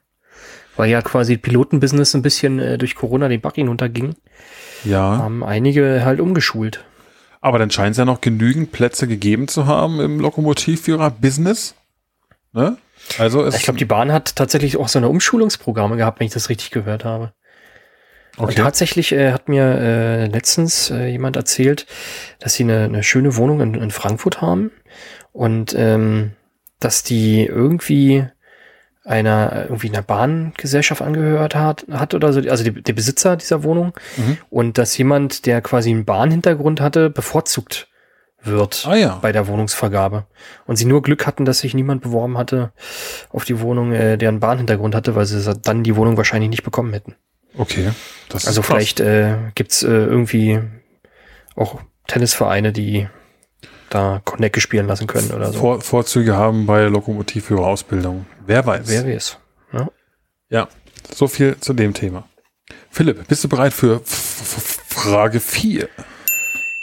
[0.76, 4.14] Weil ja quasi Pilotenbusiness ein bisschen äh, durch Corona den Bach hinunterging,
[4.84, 6.84] Ja, haben einige halt umgeschult.
[7.42, 11.74] Aber dann scheint es ja noch genügend Plätze gegeben zu haben im Lokomotivführer-Business.
[12.52, 12.78] Ne?
[13.18, 16.48] Also Ich glaube, die Bahn hat tatsächlich auch so eine Umschulungsprogramme gehabt, wenn ich das
[16.48, 17.32] richtig gehört habe.
[18.36, 18.54] Und okay.
[18.54, 21.86] tatsächlich äh, hat mir äh, letztens äh, jemand erzählt,
[22.38, 24.70] dass sie eine, eine schöne Wohnung in, in Frankfurt haben
[25.32, 26.32] und ähm,
[26.78, 28.26] dass die irgendwie
[29.04, 33.92] einer irgendwie einer Bahngesellschaft angehört hat, hat oder so, also die, der Besitzer dieser Wohnung
[34.16, 34.38] Mhm.
[34.50, 37.88] und dass jemand, der quasi einen Bahnhintergrund hatte, bevorzugt
[38.44, 39.18] wird Ah ja.
[39.22, 40.26] bei der Wohnungsvergabe.
[40.66, 42.72] Und sie nur Glück hatten, dass sich niemand beworben hatte
[43.30, 46.64] auf die Wohnung, äh, der einen Bahnhintergrund hatte, weil sie dann die Wohnung wahrscheinlich nicht
[46.64, 47.14] bekommen hätten.
[47.56, 47.90] Okay.
[48.28, 50.60] Das Also vielleicht äh, gibt's äh, irgendwie
[51.54, 53.08] auch Tennisvereine, die
[53.94, 55.58] da Connecke spielen lassen können oder so.
[55.58, 58.26] Vor, Vorzüge haben bei Lokomotivführerausbildung.
[58.46, 58.88] Wer weiß.
[58.88, 59.38] Wer weiß.
[59.72, 59.88] Ja.
[60.48, 60.68] Ja,
[61.14, 62.24] so viel zu dem Thema.
[62.90, 65.88] Philipp, bist du bereit für Frage 4?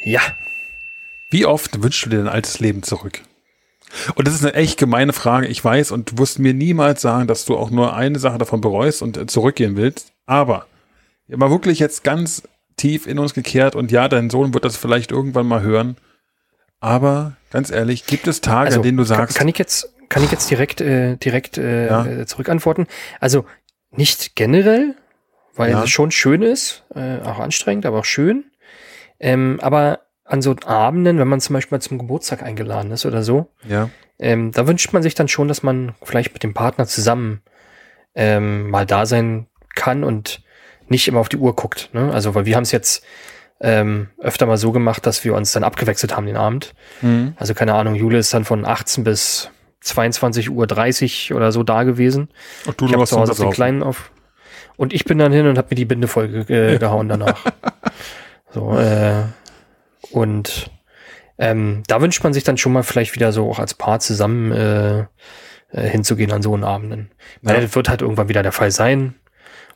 [0.05, 0.21] ja,
[1.31, 3.21] Wie oft wünschst du dir dein altes Leben zurück?
[4.15, 7.27] Und das ist eine echt gemeine Frage, ich weiß, und du wirst mir niemals sagen,
[7.27, 10.13] dass du auch nur eine Sache davon bereust und äh, zurückgehen willst.
[10.25, 10.67] Aber
[11.27, 12.43] mal wirklich jetzt ganz
[12.77, 15.97] tief in uns gekehrt und ja, dein Sohn wird das vielleicht irgendwann mal hören.
[16.79, 19.93] Aber ganz ehrlich, gibt es Tage, also an denen du kann, sagst, kann ich jetzt
[20.09, 22.25] kann ich jetzt direkt äh, direkt äh, Ja.
[22.25, 22.87] zurückantworten?
[23.19, 23.45] Also
[23.91, 24.95] nicht generell,
[25.55, 25.83] weil Ja.
[25.83, 28.45] es schon schön ist, äh, auch anstrengend, aber auch schön.
[29.19, 33.23] Ähm, aber an so Abenden, wenn man zum Beispiel mal zum Geburtstag eingeladen ist oder
[33.23, 33.89] so, ja,
[34.21, 37.41] Ähm, da wünscht man sich dann schon, dass man vielleicht mit dem Partner zusammen
[38.15, 40.41] ähm, mal da sein kann und
[40.89, 41.89] nicht immer auf die Uhr guckt.
[41.93, 42.11] Ne?
[42.11, 43.01] Also, weil wir haben es jetzt
[43.61, 46.73] ähm, öfter mal so gemacht, dass wir uns dann abgewechselt haben den Abend.
[47.01, 47.33] Mhm.
[47.37, 49.49] Also, keine Ahnung, Jule ist dann von 18 bis
[49.83, 52.29] 22.30 Uhr oder so da gewesen.
[52.65, 54.11] und du ich habe noch zu Hause auf den Kleinen auf.
[54.77, 57.43] Und ich bin dann hin und habe mir die Binde voll äh, gehauen danach.
[58.51, 59.23] so, äh,
[60.11, 60.69] und
[61.41, 64.51] Ähm, da wünscht man sich dann schon mal vielleicht wieder so auch als Paar zusammen
[64.51, 64.99] äh,
[65.71, 67.11] äh, hinzugehen an so einen Abenden.
[67.41, 67.61] Weil Ja.
[67.61, 69.15] das wird halt irgendwann wieder der Fall sein.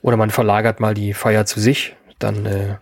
[0.01, 1.95] Oder man verlagert mal die Feier zu sich.
[2.19, 2.75] Dann äh,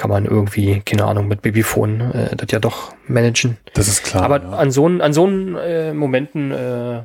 [0.00, 3.58] kann man irgendwie, keine Ahnung, mit Babyphone äh, das ja doch managen.
[3.74, 4.22] Das ist klar.
[4.22, 4.50] Aber ja.
[4.52, 7.02] an so an so äh, Momenten äh,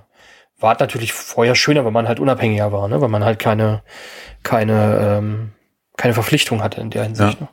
[0.62, 3.02] war es natürlich vorher schöner, weil man halt unabhängiger war, ne?
[3.02, 3.84] weil man halt keine,
[4.44, 5.52] keine, ähm,
[5.98, 7.42] keine Verpflichtung hatte in der Hinsicht.
[7.42, 7.50] Ne?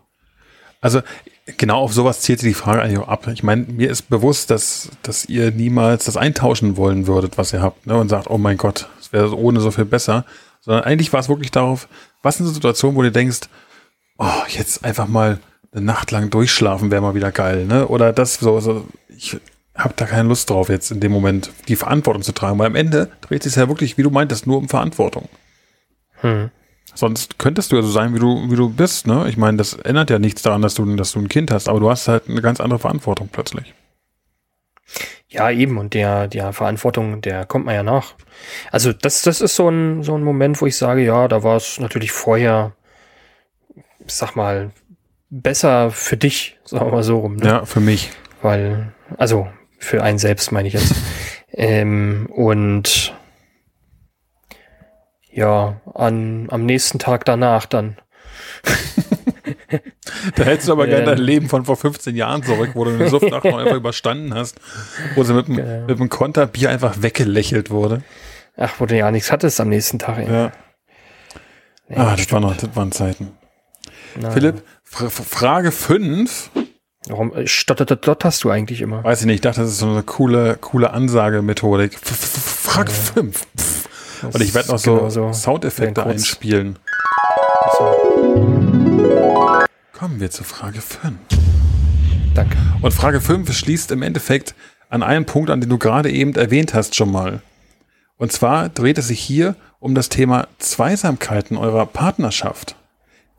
[0.80, 1.00] Also
[1.56, 3.26] genau auf sowas zielte die Frage eigentlich auch ab.
[3.26, 7.62] Ich meine, mir ist bewusst, dass, dass ihr niemals das eintauschen wollen würdet, was ihr
[7.62, 7.96] habt, ne?
[7.96, 10.24] und sagt, oh mein Gott, es wäre ohne so viel besser.
[10.60, 11.88] Sondern eigentlich war es wirklich darauf,
[12.22, 13.40] was sind so Situationen, wo du denkst,
[14.22, 15.38] oh, jetzt einfach mal
[15.72, 17.88] eine Nacht lang durchschlafen wäre mal wieder geil, ne?
[17.88, 19.36] Oder das so, so ich
[19.74, 22.76] habe da keine Lust drauf, jetzt in dem Moment die Verantwortung zu tragen, weil am
[22.76, 25.28] Ende dreht sich ja wirklich, wie du meintest, nur um Verantwortung.
[26.20, 26.50] Hm.
[26.94, 29.26] Sonst könntest du ja so sein, wie du, wie du bist, ne?
[29.28, 31.80] Ich meine, das ändert ja nichts daran, dass du, dass du ein Kind hast, aber
[31.80, 33.74] du hast halt eine ganz andere Verantwortung plötzlich.
[35.28, 35.78] Ja, eben.
[35.78, 38.14] Und der, der Verantwortung, der kommt man ja nach.
[38.70, 41.56] Also das, das ist so ein, so ein Moment, wo ich sage, ja, da war
[41.56, 42.74] es natürlich vorher,
[44.06, 44.70] sag mal,
[45.30, 47.36] besser für dich, sagen wir mal so rum.
[47.36, 47.46] Ne?
[47.46, 48.10] Ja, für mich.
[48.42, 50.94] Weil, also für einen selbst meine ich jetzt.
[51.52, 53.14] ähm, und
[55.30, 57.96] ja, an, am nächsten Tag danach dann.
[60.36, 61.10] Da hättest du aber gerne Ja.
[61.14, 64.60] dein Leben von vor 15 Jahren zurück, wo du eine Suftnacht noch einfach überstanden hast,
[65.16, 65.86] wo sie mit einem, Genau.
[65.86, 68.02] mit einem Konterbier einfach weggelächelt wurde.
[68.56, 70.18] Ach, wo du ja nichts hattest am nächsten Tag.
[70.18, 70.32] ey.
[70.32, 70.52] Ja.
[71.88, 72.32] Nee, Ah, das stimmt.
[72.32, 73.32] war noch, das waren Zeiten.
[74.32, 76.50] Philipp, Fra Frage 5.
[77.08, 79.02] Warum äh, stottert hast du eigentlich immer?
[79.02, 81.98] Weiß ich nicht, ich dachte, das ist so eine coole, coole Ansagemethodik.
[81.98, 83.46] Frage 5.
[84.22, 85.32] Und ich werde noch so Genau so.
[85.32, 86.78] Soundeffekte einspielen.
[87.78, 91.14] So, Kommen wir zu Frage 5.
[92.34, 92.56] danke.
[92.82, 94.54] Und Frage 5 schließt im Endeffekt
[94.88, 97.40] an einen Punkt, an den du gerade eben erwähnt hast schon mal.
[98.16, 102.76] Und zwar dreht es sich hier um das Thema Zweisamkeiten eurer Partnerschaft.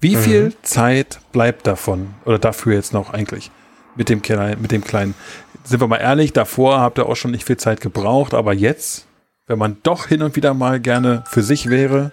[0.03, 3.51] Wie viel Zeit bleibt davon oder dafür jetzt noch eigentlich
[3.95, 5.15] mit dem, Kleinen, mit dem Kleinen?
[5.63, 9.07] Sind wir mal ehrlich, davor habt ihr auch schon nicht viel Zeit gebraucht, aber jetzt,
[9.47, 12.11] wenn man doch hin und wieder mal gerne für sich wäre,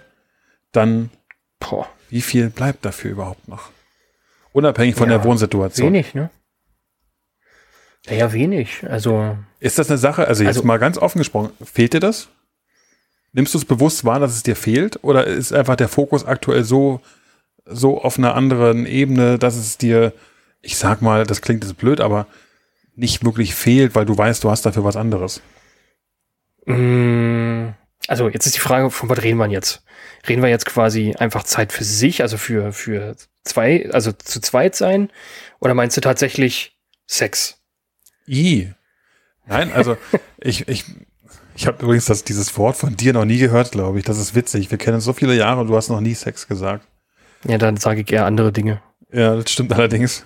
[0.72, 1.10] dann
[1.58, 3.70] Boah, wie viel bleibt dafür überhaupt noch?
[4.52, 5.88] Unabhängig von Ja, der Wohnsituation.
[5.92, 6.30] wenig, ne?
[8.06, 8.82] Ja, ja, wenig.
[8.88, 12.28] Also, Ist das eine Sache, also jetzt Also- mal ganz offen gesprochen, fehlt dir das?
[13.32, 14.98] Nimmst du es bewusst wahr, dass es dir fehlt?
[15.02, 17.00] Oder ist einfach der Fokus aktuell so,
[17.70, 20.12] so auf einer anderen Ebene, dass es dir,
[20.60, 22.26] ich sag mal, das klingt jetzt blöd, aber
[22.94, 25.40] nicht wirklich fehlt, weil du weißt, du hast dafür was anderes?
[26.66, 27.74] mh,
[28.06, 29.82] also jetzt ist die Frage, von was reden wir jetzt?
[30.28, 34.74] Reden wir jetzt quasi einfach Zeit für sich, also für, für zwei, also zu zweit
[34.74, 35.10] sein?
[35.60, 37.58] Oder meinst du tatsächlich Sex?
[38.26, 38.72] I.
[39.46, 39.96] Nein, also
[40.38, 40.84] ich, ich,
[41.54, 44.04] ich habe übrigens das, dieses Wort von dir noch nie gehört, glaube ich.
[44.04, 44.70] Das ist witzig.
[44.70, 46.86] Wir kennen so viele Jahre und du hast noch nie Sex gesagt.
[47.46, 48.82] Ja, dann sage ich eher andere Dinge.
[49.12, 50.24] Ja, das stimmt allerdings.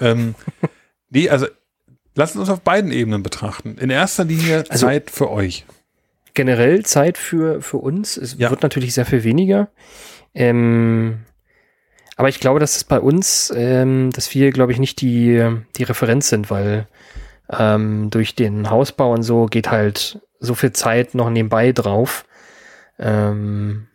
[0.00, 0.34] Ähm,
[1.10, 1.46] nee, also
[2.14, 3.76] lasst uns auf beiden Ebenen betrachten.
[3.78, 5.64] In erster Linie Also- Zeit für euch.
[6.34, 8.16] generell Zeit für, für uns.
[8.16, 8.50] Es Ja.
[8.50, 9.68] wird natürlich sehr viel weniger.
[10.34, 11.20] Ähm,
[12.16, 15.44] aber ich glaube, dass es bei uns, ähm, dass wir, glaube ich, nicht die,
[15.76, 16.86] die Referenz sind, weil
[17.50, 22.24] ähm, durch den Hausbau und so geht halt so viel Zeit noch nebenbei drauf.
[22.98, 23.88] Ähm,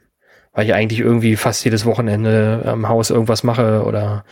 [0.55, 4.23] weil ich eigentlich irgendwie fast jedes Wochenende am Haus irgendwas mache oder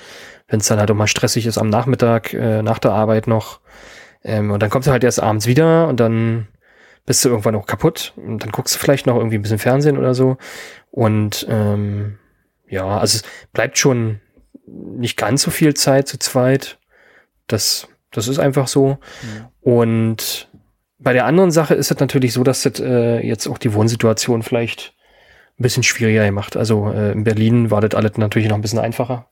[0.47, 3.59] wenn es dann halt auch mal stressig ist am Nachmittag, äh, nach der Arbeit noch.
[4.23, 6.47] Ähm, und dann kommst du halt erst abends wieder und dann
[7.05, 9.97] bist du irgendwann auch kaputt und dann guckst du vielleicht noch irgendwie ein bisschen Fernsehen
[9.97, 10.37] oder so.
[10.91, 12.17] Und ähm,
[12.69, 14.21] ja, also es bleibt schon
[14.65, 16.79] nicht ganz so viel Zeit zu zweit.
[17.47, 18.97] Das, das ist einfach so.
[19.59, 20.49] Und
[20.99, 24.41] bei der anderen Sache ist es natürlich so, dass das äh, jetzt auch die Wohnsituation
[24.41, 24.95] vielleicht
[25.59, 26.57] ein bisschen schwieriger gemacht.
[26.57, 29.27] Also äh, in Berlin war das alles natürlich noch ein bisschen einfacher.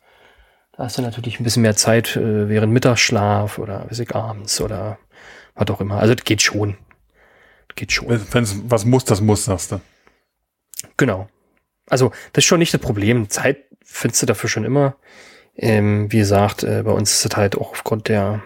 [0.73, 4.61] Da hast du natürlich ein bisschen mehr Zeit äh, während Mittagsschlaf oder weiß ich, abends
[4.61, 4.97] oder
[5.55, 5.99] was auch immer.
[5.99, 6.77] Also das geht schon.
[7.67, 8.07] Das geht schon.
[8.09, 9.81] Wenn es was muss, das muss, sagst du.
[10.97, 11.27] Genau.
[11.89, 13.29] Also, das ist schon nicht das Problem.
[13.29, 14.95] Zeit findest du dafür schon immer.
[15.55, 18.41] Ähm, wie gesagt, äh, bei uns ist es halt auch aufgrund der,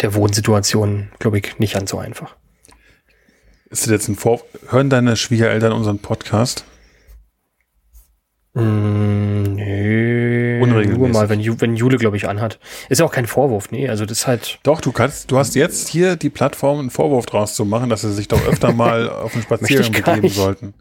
[0.00, 2.36] der Wohnsituation, glaube ich, nicht ganz so einfach.
[3.70, 6.64] Ist das jetzt ein Vor Hören deine Schwiegereltern unseren Podcast?
[8.54, 10.60] Mm, nee.
[10.60, 10.98] Unregelmäßig.
[10.98, 12.58] Nur mal, wenn, Ju wenn Jule, glaube ich, anhat.
[12.88, 13.88] Ist ja auch kein Vorwurf, nee.
[13.88, 14.58] Also, das ist halt.
[14.62, 18.02] Doch, du kannst, du hast jetzt hier die Plattform einen Vorwurf draus zu machen, dass
[18.02, 20.36] sie sich doch öfter mal auf den Spaziergang begeben nicht.
[20.36, 20.74] sollten.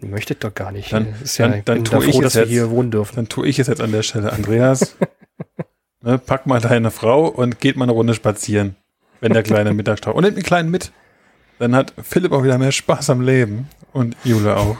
[0.00, 0.92] Möchte ich doch gar nicht.
[0.92, 2.50] Dann- ist ja, dann- dann bin tue da ich froh, es dass wir jetzt.
[2.50, 3.16] hier wohnen dürfen.
[3.16, 4.32] Dann tue ich es jetzt an der Stelle.
[4.32, 4.96] Andreas,
[6.02, 8.76] Ne, pack mal deine Frau und geht mal eine Runde spazieren,
[9.22, 10.14] wenn der kleine Mittagstrauch.
[10.14, 10.92] Und nimmt einen kleinen mit.
[11.58, 13.70] Dann hat Philipp auch wieder mehr Spaß am Leben.
[13.94, 14.76] Und Jule auch.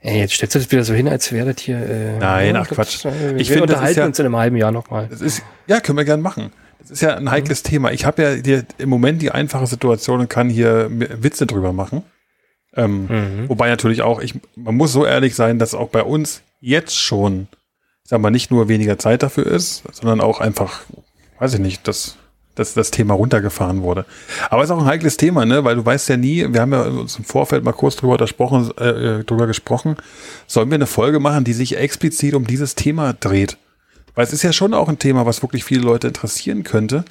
[0.00, 1.78] Ey, jetzt stellst du das wieder so hin, als wäre das hier.
[1.78, 3.04] Äh, Nein, ja, ach, Quatsch.
[3.04, 5.08] äh, Ich wir finde, das unterhalten ist ja- uns in einem halben Jahr nochmal.
[5.08, 6.52] Das ja, können wir gern machen.
[6.80, 7.92] Das ist ja ein heikles Thema.
[7.92, 12.02] Ich habe ja hier im Moment die einfache Situation und kann hier Witze drüber machen.
[12.74, 13.48] Ähm, Mhm.
[13.48, 17.48] Wobei natürlich auch, ich, man muss so ehrlich sein, dass auch bei uns jetzt schon,
[18.04, 20.80] ich sag mal, nicht nur weniger Zeit dafür ist, sondern auch einfach,
[21.38, 22.16] weiß ich nicht, dass,
[22.58, 24.04] dass das Thema runtergefahren wurde.
[24.50, 25.64] Aber es ist auch ein heikles Thema, ne?
[25.64, 28.70] Weil du weißt ja nie, wir haben ja uns im Vorfeld mal kurz drüber, gesprochen,
[28.78, 29.96] äh, drüber gesprochen,
[30.46, 33.56] sollen wir eine Folge machen, die sich explizit um dieses Thema dreht?
[34.14, 37.04] Weil es ist ja schon auch ein Thema, was wirklich viele Leute interessieren könnte.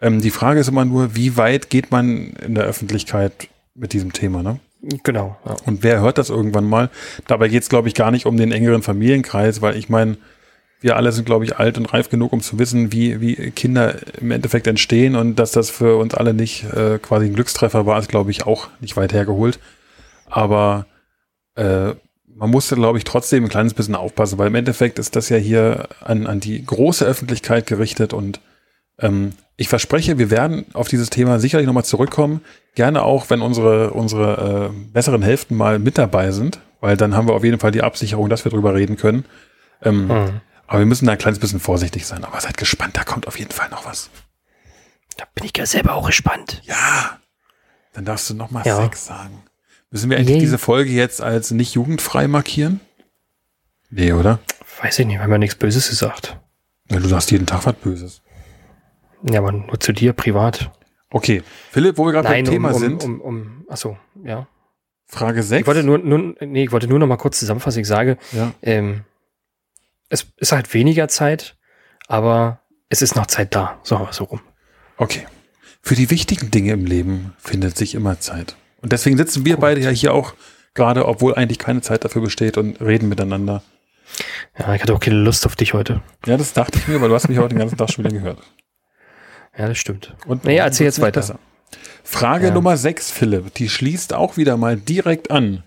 [0.00, 4.12] Ähm, die Frage ist immer nur, wie weit geht man in der Öffentlichkeit mit diesem
[4.12, 4.60] Thema, ne?
[5.02, 5.36] Genau.
[5.44, 5.56] Ja.
[5.66, 6.90] Und wer hört das irgendwann mal?
[7.26, 10.16] Dabei geht es, glaube ich, gar nicht um den engeren Familienkreis, weil ich meine,
[10.80, 13.96] wir alle sind, glaube ich, alt und reif genug, um zu wissen, wie, wie Kinder
[14.20, 17.98] im Endeffekt entstehen und dass das für uns alle nicht äh, quasi ein Glückstreffer war,
[17.98, 19.58] ist, glaube ich, auch nicht weit hergeholt.
[20.26, 20.86] Aber
[21.56, 21.92] äh,
[22.34, 25.36] man musste, glaube ich, trotzdem ein kleines bisschen aufpassen, weil im Endeffekt ist das ja
[25.36, 28.40] hier an, an die große Öffentlichkeit gerichtet und
[28.98, 32.40] ähm, ich verspreche, wir werden auf dieses Thema sicherlich nochmal zurückkommen.
[32.74, 37.28] Gerne auch, wenn unsere, unsere äh, besseren Hälften mal mit dabei sind, weil dann haben
[37.28, 39.26] wir auf jeden Fall die Absicherung, dass wir drüber reden können.
[39.82, 40.40] Ähm, Mhm.
[40.70, 42.22] Aber wir müssen da ein kleines bisschen vorsichtig sein.
[42.22, 44.08] Aber seid gespannt, da kommt auf jeden Fall noch was.
[45.16, 46.62] Da bin ich ja selber auch gespannt.
[46.64, 47.18] Ja,
[47.92, 48.80] dann darfst du nochmal Ja.
[48.80, 49.42] Sex sagen.
[49.90, 50.38] Müssen wir eigentlich Yay.
[50.38, 52.78] diese Folge jetzt als nicht jugendfrei markieren?
[53.90, 54.38] Nee, oder?
[54.80, 56.38] Weiß ich nicht, wir haben ja nichts Böses gesagt.
[56.88, 58.22] Ja, du sagst jeden Tag was Böses.
[59.28, 60.70] Ja, aber nur zu dir privat.
[61.10, 64.46] Okay, Philipp, wo wir gerade beim Thema um, um, sind, um, um, achso, ja.
[65.08, 65.62] Frage 6.
[65.62, 67.80] Ich wollte nur, nur, nee, ich wollte nur noch mal kurz zusammenfassen.
[67.80, 68.52] Ich sage, ja.
[68.62, 69.02] ähm,
[70.10, 71.56] es ist halt weniger Zeit,
[72.08, 73.78] aber es ist noch Zeit da.
[73.82, 74.40] So, so rum.
[74.96, 75.26] Okay.
[75.82, 78.56] Für die wichtigen Dinge im Leben findet sich immer Zeit.
[78.82, 80.34] Und deswegen sitzen wir beide ja hier auch
[80.74, 83.62] gerade, obwohl eigentlich keine Zeit dafür besteht und reden miteinander.
[84.58, 86.02] Ja, ich hatte auch keine Lust auf dich heute.
[86.26, 88.14] Ja, das dachte ich mir, weil du hast mich heute den ganzen Tag schon wieder
[88.14, 88.38] gehört.
[89.56, 90.14] Ja, das stimmt.
[90.26, 91.38] Und Nee, erzähl jetzt weiter.
[92.02, 92.54] Frage Ja.
[92.54, 93.54] Nummer 6, Philipp.
[93.54, 95.62] Die schließt auch wieder mal direkt an.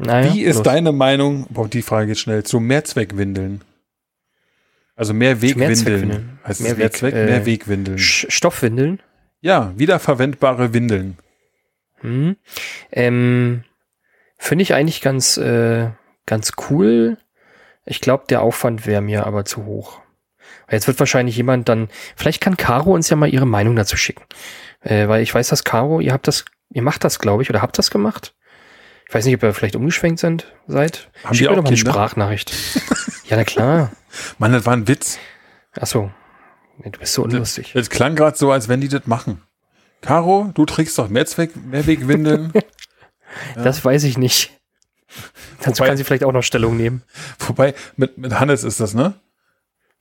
[0.00, 0.64] Naja, Wie ist los.
[0.64, 3.62] deine Meinung, boah, die Frage geht schnell, zu Mehrzweckwindeln?
[4.96, 5.68] Also mehr Wegwindeln.
[5.68, 6.38] Mehrzweckwindeln.
[6.46, 7.14] Heißt Mehrweg, Mehrzweck?
[7.14, 7.98] äh, mehr Wegwindeln.
[7.98, 9.00] Sch- Stoffwindeln?
[9.40, 11.16] Ja, wiederverwendbare Windeln.
[12.00, 12.36] Hm.
[12.92, 13.64] Ähm,
[14.36, 15.88] Finde ich eigentlich ganz, äh,
[16.26, 17.18] ganz cool.
[17.84, 20.00] Ich glaube, der Aufwand wäre mir aber zu hoch.
[20.70, 24.22] Jetzt wird wahrscheinlich jemand dann, vielleicht kann Caro uns ja mal ihre Meinung dazu schicken.
[24.82, 27.60] Äh, weil ich weiß, dass Caro, ihr habt das, ihr macht das, glaube ich, oder
[27.62, 28.34] habt das gemacht.
[29.10, 31.10] Ich weiß nicht, ob ihr vielleicht umgeschwenkt sind, seid.
[31.24, 31.90] Haben Schickt wir auch doch mal eine Kinder?
[31.90, 32.52] Sprachnachricht.
[33.28, 33.90] ja, na klar.
[34.38, 35.18] Mann, das war ein Witz.
[35.80, 36.12] Ach so.
[36.84, 37.74] Du bist so unlustig.
[37.74, 39.42] Es klang gerade so, als wenn die das machen.
[40.00, 42.52] Caro, du trägst doch Mehrzweck, Mehrwegwindeln.
[43.54, 44.50] Das weiß ich nicht.
[45.62, 47.02] Dazu kann sie vielleicht auch noch Stellung nehmen.
[47.38, 49.14] Wobei, mit, mit Hannes ist das, ne?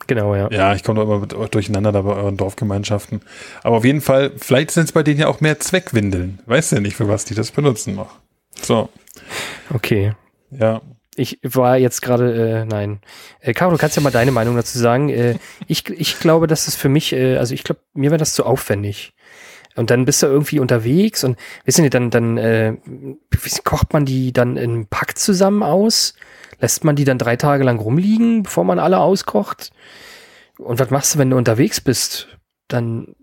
[0.07, 0.49] Genau, ja.
[0.51, 3.21] Ja, ich komme doch immer mit euch durcheinander da bei euren Dorfgemeinschaften.
[3.61, 6.39] Aber auf jeden Fall, vielleicht sind es bei denen ja auch mehr Zweckwindeln.
[6.47, 8.19] Weiß ja nicht, für was die das benutzen noch.
[8.61, 8.89] So,
[9.73, 10.13] Okay.
[10.51, 10.81] ja.
[11.15, 13.01] Ich war jetzt gerade, äh, nein.
[13.41, 15.09] Äh, Caro, du kannst ja mal deine Meinung dazu sagen.
[15.09, 15.35] Äh,
[15.67, 18.45] ich, ich glaube, dass das für mich, äh, also ich glaube, mir wäre das zu
[18.45, 19.13] aufwendig.
[19.75, 22.77] Und dann bist du irgendwie unterwegs und wissen Sie, dann, dann äh,
[23.65, 26.13] kocht man die dann in einem Pack zusammen aus?
[26.61, 29.71] Lässt man die dann drei Tage lang rumliegen, bevor man alle auskocht?
[30.57, 32.27] Und was machst du, wenn du unterwegs bist?
[32.67, 33.15] Dann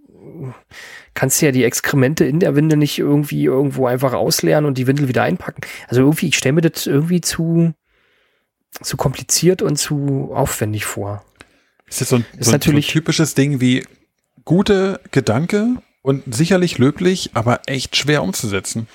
[1.17, 4.87] kannst du ja die Exkremente in der Windel nicht irgendwie irgendwo einfach ausleeren und die
[4.87, 5.63] Windel wieder einpacken.
[5.89, 7.73] Also irgendwie, ich stelle mir das irgendwie zu,
[8.83, 11.25] zu kompliziert und zu aufwendig vor.
[11.89, 13.85] Ist jetzt so ein, Ist so ein, natürlich- ein typisches Ding wie
[14.45, 18.87] gute Gedanke und sicherlich löblich, aber echt schwer umzusetzen.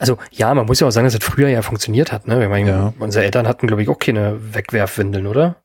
[0.00, 2.26] Also ja, man muss ja auch sagen, dass das früher ja funktioniert hat.
[2.26, 2.42] Ne?
[2.42, 2.94] Ich meine, Ja.
[2.98, 5.62] Unsere Eltern hatten, glaube ich, auch keine Wegwerfwindeln, oder?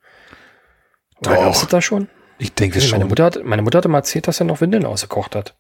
[1.22, 1.44] Oder Doch.
[1.44, 2.08] gab's das da schon?
[2.38, 2.98] Ich denke Also schon.
[3.00, 5.56] meine, Mutter hat, meine Mutter hat immer erzählt, dass er noch Windeln ausgekocht hat.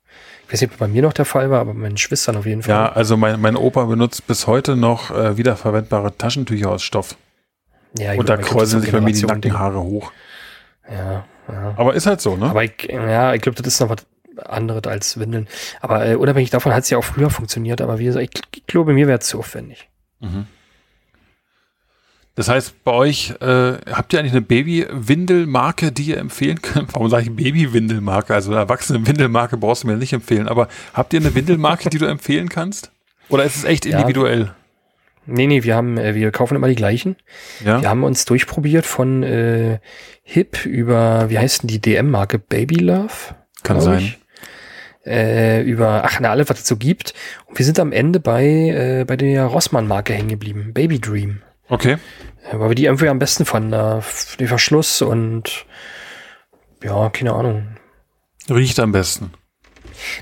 [0.52, 2.46] Ich weiß nicht, ob bei mir noch der Fall war, aber bei meinen Schwestern auf
[2.46, 2.76] jeden Fall.
[2.76, 7.16] ja, also mein, mein Opa benutzt bis heute noch äh, wiederverwendbare Taschentücher aus Stoff.
[7.98, 9.54] ja ich Und da kräuseln sich bei mir die Generation-Ding.
[9.54, 10.12] Nackenhaare hoch.
[10.92, 11.74] Ja, ja.
[11.78, 12.48] Aber ist halt so, ne?
[12.50, 14.06] Aber ich, ja, ich glaube, das ist noch was
[14.46, 15.48] anderes als Windeln.
[15.80, 17.80] Aber äh, unabhängig davon hat es ja auch früher funktioniert.
[17.80, 19.88] Aber wie gesagt, ich, ich glaube, mir wäre es zu aufwendig.
[20.20, 20.48] Mhm.
[22.36, 26.94] Das heißt, bei euch äh, habt ihr eigentlich eine Baby-Windelmarke, die ihr empfehlen könnt?
[26.94, 28.34] Warum sage ich Baby-Windelmarke?
[28.34, 30.48] Also eine erwachsene Windelmarke brauchst du mir nicht empfehlen.
[30.48, 32.92] Aber habt ihr eine Windelmarke, die du empfehlen kannst?
[33.30, 33.98] Oder ist es echt Ja.
[34.00, 34.54] individuell?
[35.26, 37.16] Nee, nee, wir haben, äh, wir kaufen immer die gleichen.
[37.64, 37.82] Ja.
[37.82, 39.80] Wir haben uns durchprobiert von äh,
[40.24, 42.40] Hip über, wie heißt denn die DM-Marke?
[42.40, 43.36] Baby Love?
[43.64, 44.00] Kann sein.
[44.00, 44.18] ich.
[45.06, 47.14] Äh, über, ach, na, alle, was es so gibt.
[47.46, 50.72] Und wir sind am Ende bei, äh, bei der Rossmann-Marke hängen geblieben.
[50.74, 51.42] Baby Dream.
[51.72, 51.98] Okay.
[52.52, 53.74] Äh, weil wir die irgendwie am besten fanden.
[53.74, 55.66] F- den Verschluss und
[56.84, 57.78] ja, keine Ahnung.
[58.50, 59.32] Riecht am besten.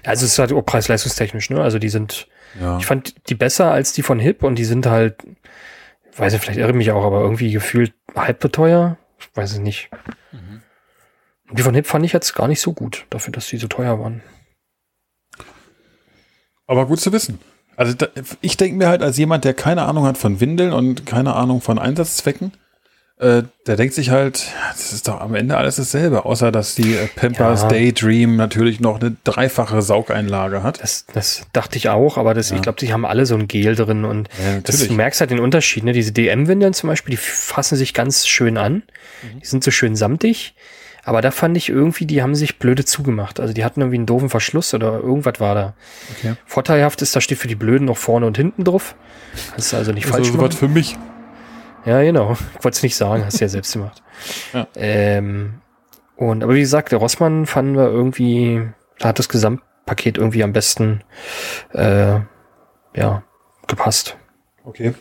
[0.03, 1.61] Also es ist halt auch preis-leistungstechnisch, ne?
[1.61, 2.27] Also die sind,
[2.59, 2.77] Ja.
[2.77, 5.15] ich fand die besser als die von Hip und die sind halt,
[6.11, 8.97] ich weiß nicht, vielleicht irre ich mich auch, aber irgendwie gefühlt halb so teuer.
[9.19, 9.89] Ich weiß es nicht.
[11.49, 13.67] Und Die von Hip fand ich jetzt gar nicht so gut, dafür, dass die so
[13.67, 14.21] teuer waren.
[16.67, 17.39] Aber gut zu wissen.
[17.79, 18.07] Also da,
[18.41, 21.61] ich denke mir halt als jemand, der keine Ahnung hat von Windeln und keine Ahnung
[21.61, 22.51] von Einsatzzwecken,
[23.19, 26.95] äh, der denkt sich halt, das ist doch am Ende alles dasselbe, außer dass die
[26.95, 27.67] äh, Pampers Ja.
[27.69, 30.81] Daydream natürlich noch eine dreifache Saugeinlage hat.
[30.83, 33.75] Das, das dachte ich auch, aber das, ich glaube, die haben alle so ein Gel
[33.75, 35.85] drin und Ja, das, du merkst halt den Unterschied.
[35.85, 35.93] Ne?
[35.93, 38.83] Diese DM-Windeln zum Beispiel, die fassen sich ganz schön an.
[39.41, 40.53] Die sind so schön samtig.
[41.03, 43.39] Aber da fand ich irgendwie, die haben sich blöde zugemacht.
[43.39, 45.73] Also die hatten irgendwie einen doofen Verschluss oder irgendwas war da.
[46.17, 46.35] Okay.
[46.45, 48.95] Vorteilhaft ist, da steht für die Blöden noch vorne und hinten drauf.
[49.55, 50.97] Das ist also nicht falsch Also was für mich.
[51.85, 52.33] Ja, genau.
[52.57, 54.03] Ich wollte es nicht sagen, hast du ja selbst gemacht.
[54.53, 54.67] Ja.
[54.75, 55.61] Ähm,
[56.17, 60.51] und, aber wie gesagt, der Rossmann fanden wir irgendwie, da hat das Gesamtpaket irgendwie am
[60.51, 61.05] besten,
[61.71, 62.19] äh,
[62.93, 63.23] ja,
[63.67, 64.17] gepasst.
[64.65, 64.93] Okay.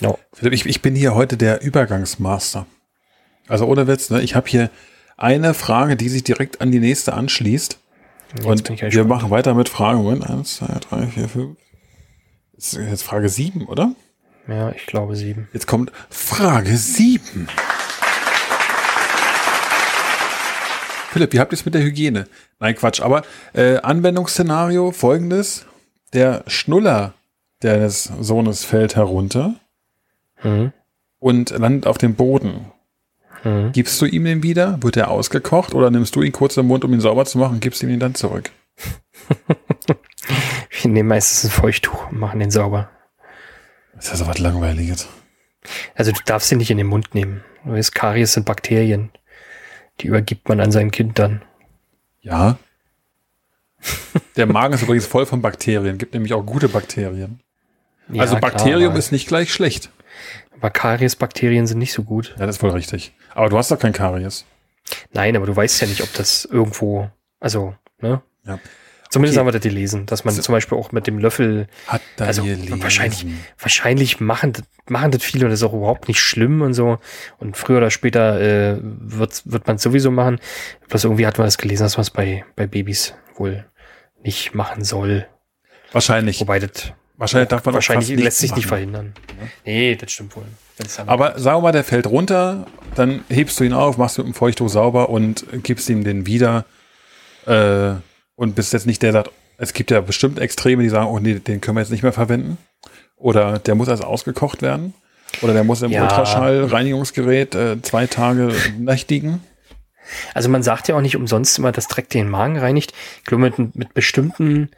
[0.00, 0.14] Ja.
[0.32, 2.66] Philipp, ich, ich bin hier heute der Übergangsmaster.
[3.50, 4.22] Also ohne Witz, ne?
[4.22, 4.70] ich habe hier
[5.16, 7.78] eine Frage, die sich direkt an die nächste anschließt.
[8.36, 9.08] Jetzt Und wir gespannt.
[9.08, 11.58] machen weiter mit eins, zwei, drei, vier, fünf.
[12.54, 13.92] Das ist jetzt Frage sieben, oder?
[14.46, 15.48] Ja, ich glaube sieben.
[15.52, 17.48] Jetzt kommt Frage sieben.
[21.12, 22.28] Philipp, wie habt ihr es mit der Hygiene?
[22.60, 23.22] Nein, Quatsch, aber
[23.52, 25.66] äh, Anwendungsszenario folgendes.
[26.12, 27.14] Der Schnuller
[27.60, 29.56] deines Sohnes fällt herunter
[30.42, 30.72] Mhm.
[31.18, 32.66] und landet auf dem Boden.
[33.44, 33.72] Mhm.
[33.72, 34.82] Gibst du ihm den wieder?
[34.82, 37.54] Wird er ausgekocht oder nimmst du ihn kurz im Mund, um ihn sauber zu machen
[37.54, 38.50] und gibst ihm ihn dann zurück?
[40.82, 42.90] Wir nehmen meistens ein Feuchttuch und machen den sauber.
[43.94, 45.08] Das ist ja so was Langweiliges.
[45.94, 47.44] Also du darfst ihn nicht in den Mund nehmen.
[47.64, 49.10] Du weißt, Karies sind Bakterien.
[50.00, 51.42] Die übergibt man an sein Kind dann.
[52.22, 52.58] Ja.
[54.36, 55.98] Der Magen ist übrigens voll von Bakterien.
[55.98, 57.40] Gibt nämlich auch gute Bakterien.
[58.12, 59.90] Ja, also klar, Bakterium aber- ist nicht gleich schlecht.
[60.56, 62.34] Aber Karies-Bakterien sind nicht so gut.
[62.38, 63.12] Ja, das ist wohl richtig.
[63.34, 64.44] Aber du hast doch kein Karies.
[65.12, 68.20] Nein, aber du weißt ja nicht, ob das irgendwo, also, ne?
[68.46, 68.58] Ja.
[69.08, 69.40] Zumindest Okay.
[69.40, 70.42] haben wir das gelesen, dass man So.
[70.42, 72.80] zum Beispiel auch mit dem Löffel, Hat da also gelesen.
[72.82, 73.26] wahrscheinlich,
[73.58, 76.98] wahrscheinlich machen, das- machen das viele und das ist auch überhaupt nicht schlimm und so.
[77.38, 80.38] Und früher oder später äh, wird, wird man es sowieso machen.
[80.88, 83.64] Bloß irgendwie hat man das gelesen, dass man es bei, bei Babys wohl
[84.22, 85.26] nicht machen soll.
[85.92, 86.40] Wahrscheinlich.
[86.40, 88.68] Wobei das Wahrscheinlich darf man wahrscheinlich lässt sich nicht machen.
[88.68, 89.12] verhindern.
[89.64, 90.44] Nee, das stimmt wohl.
[90.78, 94.26] Dann- Aber sagen wir mal, der fällt runter, dann hebst du ihn auf, machst mit
[94.26, 96.64] dem Feuchttuch sauber und gibst ihm den wieder.
[97.46, 97.92] Äh,
[98.36, 101.18] und bist jetzt nicht der, der sagt, es gibt ja bestimmt Extreme, die sagen, oh
[101.18, 102.56] nee, den können wir jetzt nicht mehr verwenden.
[103.16, 104.94] Oder der muss also ausgekocht werden.
[105.42, 106.02] Oder der muss im Ja.
[106.04, 109.42] Ultraschall-Reinigungsgerät äh, zwei Tage nächtigen.
[110.34, 112.92] Also man sagt ja auch nicht umsonst immer, dass Dreck den Magen reinigt.
[113.18, 114.70] Ich glaube, mit, mit bestimmten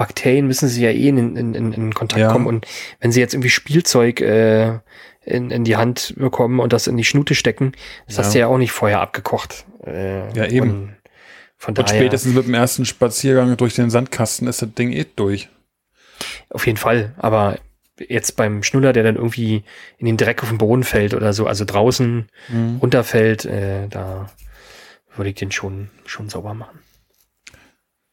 [0.00, 2.32] Bakterien müssen sie ja eh in, in, in, in Kontakt Ja.
[2.32, 2.46] kommen.
[2.46, 2.66] Und
[3.00, 4.78] wenn sie jetzt irgendwie Spielzeug äh,
[5.22, 7.72] in, in die Hand bekommen und das in die Schnute stecken,
[8.06, 8.22] das Ja.
[8.24, 9.66] hast du ja auch nicht vorher abgekocht.
[9.86, 10.70] Äh, Ja, eben.
[10.70, 10.96] Und
[11.58, 15.04] von Und daher, spätestens mit dem ersten Spaziergang durch den Sandkasten ist das Ding eh
[15.16, 15.48] durch.
[16.48, 17.14] auf jeden Fall.
[17.18, 17.58] Aber
[17.98, 19.62] jetzt beim Schnuller, der dann irgendwie
[19.98, 22.28] in den Dreck auf den Boden fällt oder so, also draußen
[22.80, 24.30] runterfällt, äh, da
[25.14, 26.78] würde ich den schon, schon sauber machen.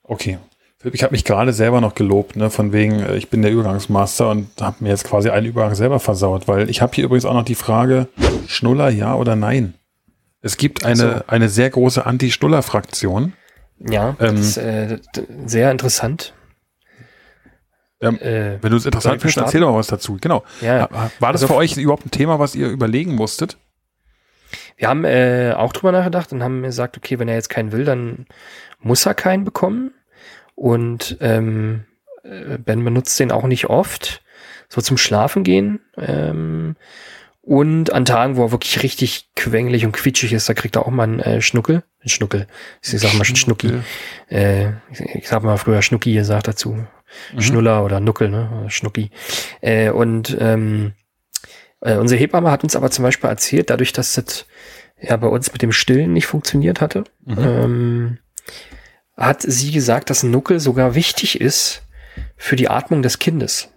[0.03, 0.38] Okay.
[0.84, 4.30] Ich habe mich gerade selber noch gelobt, ne, von wegen, äh, ich bin der Übergangsmaster
[4.30, 7.34] und habe mir jetzt quasi einen Übergang selber versaut, weil ich habe hier übrigens auch
[7.34, 8.07] noch die Frage,
[8.47, 9.73] Schnuller ja oder nein?
[10.41, 11.21] Es gibt eine, so.
[11.28, 13.34] eine sehr große Anti-Schnuller-Fraktion.
[13.80, 14.99] Ja, Ähm, das ist äh,
[15.45, 16.34] sehr interessant.
[17.99, 20.17] Ähm, Äh, Wenn du es interessant findest, erzähl doch mal was dazu.
[20.21, 20.43] Genau.
[20.61, 20.88] ja,
[21.19, 23.57] War das Also- für euch überhaupt ein Thema, was ihr überlegen musstet?
[24.78, 27.84] wir haben äh, auch drüber nachgedacht und haben gesagt, okay, wenn er jetzt keinen will,
[27.84, 28.28] dann
[28.80, 29.91] muss er keinen bekommen.
[30.57, 31.85] Und ähm,
[32.23, 34.23] äh, Ben benutzt den auch nicht oft,
[34.69, 35.81] so zum Schlafen gehen.
[35.97, 36.75] Ähm,
[37.41, 40.89] und an Tagen, wo er wirklich richtig quengelig und quietschig ist, da kriegt er auch
[40.89, 41.83] mal einen äh, Schnuckel.
[42.03, 42.47] Ein Schnuckel.
[42.81, 43.71] Ich sag mal Schnucki.
[44.31, 46.73] Äh, ich, ich sag mal früher Schnucki gesagt dazu.
[47.33, 47.41] Mhm.
[47.41, 48.49] Schnuller oder Nuckel, ne?
[48.59, 49.11] Oder Schnucki.
[49.61, 50.93] Äh, und ähm,
[51.81, 54.47] äh, unsere Hebamme hat uns aber zum Beispiel erzählt, dadurch, dass das
[54.99, 57.37] ja bei uns mit dem Stillen nicht funktioniert hatte, Mhm.
[57.37, 58.17] ähm,
[59.18, 61.82] hat sie gesagt, dass ein Nuckel sogar wichtig ist
[62.38, 63.70] für die Atmung des Kindes.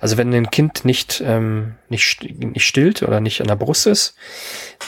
[0.00, 4.14] also wenn ein Kind nicht, ähm, nicht, nicht stillt oder nicht an der Brust ist,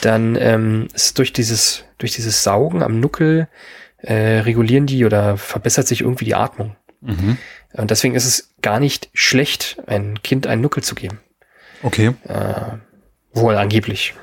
[0.01, 3.47] dann ähm, ist durch dieses, durch dieses Saugen am Nuckel
[3.97, 6.75] äh, regulieren die oder verbessert sich irgendwie die Atmung.
[7.01, 7.37] Mhm.
[7.73, 11.19] Und deswegen ist es gar nicht schlecht, ein Kind einen Nuckel zu geben.
[11.83, 12.13] Okay.
[12.25, 12.77] Äh,
[13.33, 14.13] wohl angeblich.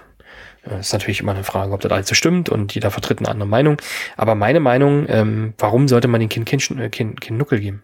[0.69, 3.29] Äh, ist natürlich immer eine Frage, ob das alles so stimmt und jeder vertritt eine
[3.29, 3.77] andere Meinung.
[4.17, 7.83] Aber meine Meinung, ähm, warum sollte man dem Kind Kind, äh, kind, kind Nuckel geben?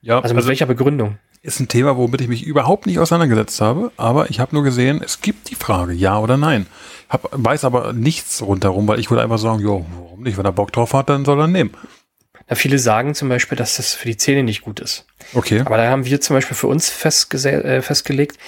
[0.00, 1.18] Ja, Also mit welcher Begründung?
[1.42, 5.00] ist ein Thema, womit ich mich überhaupt nicht auseinandergesetzt habe, aber ich habe nur gesehen,
[5.04, 6.66] es gibt die Frage, ja oder nein.
[7.08, 10.36] Hab, weiß aber nichts rundherum, weil ich würde einfach sagen, jo, warum nicht?
[10.36, 11.70] Wenn er Bock drauf hat, dann soll er nehmen.
[12.48, 15.06] Na, viele sagen zum Beispiel, dass das für die Zähne nicht gut ist.
[15.34, 15.60] Okay.
[15.64, 18.38] Aber da haben wir zum Beispiel für uns äh, festgelegt,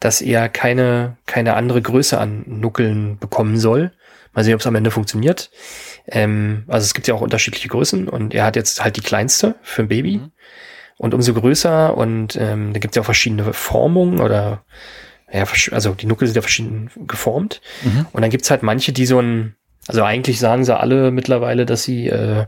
[0.00, 3.92] dass er keine, keine andere Größe an Nuckeln bekommen soll.
[4.32, 5.50] Mal sehen, ob es am Ende funktioniert.
[6.06, 9.56] Ähm, also es gibt ja auch unterschiedliche Größen und er hat jetzt halt die kleinste
[9.62, 10.18] für ein Baby.
[10.18, 10.32] Mhm.
[10.96, 14.64] Und umso größer und ähm, da gibt es ja auch verschiedene Formungen oder
[15.32, 17.60] ja, also die Nuckel sind ja verschieden geformt.
[17.82, 18.06] Mhm.
[18.12, 19.54] Und dann gibt's halt manche, die so ein,
[19.86, 22.46] also eigentlich sagen sie alle mittlerweile, dass sie, äh,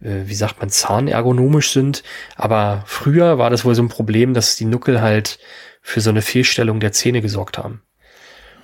[0.00, 2.02] wie sagt man, zahnergonomisch sind.
[2.36, 5.38] Aber früher war das wohl so ein Problem, dass die Nuckel halt
[5.82, 7.82] für so eine Fehlstellung der Zähne gesorgt haben.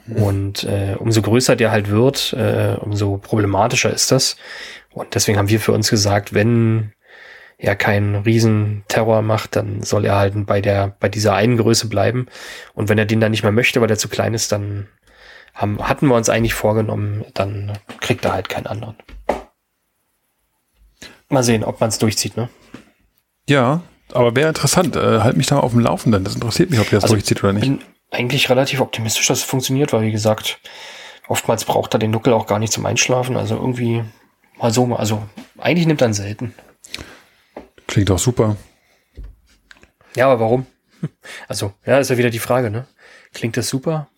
[0.09, 4.37] Und äh, umso größer der halt wird, äh, umso problematischer ist das.
[4.93, 6.93] Und deswegen haben wir für uns gesagt, wenn
[7.59, 12.26] er keinen Riesenterror macht, dann soll er halt bei der, bei dieser einen Größe bleiben.
[12.74, 14.87] Und wenn er den dann nicht mehr möchte, weil der zu klein ist, dann
[15.55, 18.97] haben, hatten wir uns eigentlich vorgenommen, dann kriegt er halt keinen anderen.
[21.29, 22.49] Mal sehen, ob man es durchzieht, ne?
[23.49, 24.95] Ja, aber wäre interessant.
[24.97, 26.22] Äh, halt mich da mal auf dem Laufenden.
[26.24, 27.62] Das interessiert mich, ob der das Also, durchzieht oder nicht.
[27.62, 30.61] bin eigentlich relativ optimistisch, dass es funktioniert, weil wie gesagt,
[31.29, 33.37] oftmals braucht er den Nuckel auch gar nicht zum Einschlafen.
[33.37, 34.05] Also irgendwie
[34.59, 35.22] mal so, mal- also
[35.59, 36.55] eigentlich nimmt er ihn selten.
[37.89, 38.57] Klingt doch super.
[40.14, 40.66] Ja, aber warum?
[41.49, 42.87] Also, ja, ist ja wieder die Frage, ne?
[43.35, 44.09] Klingt das super?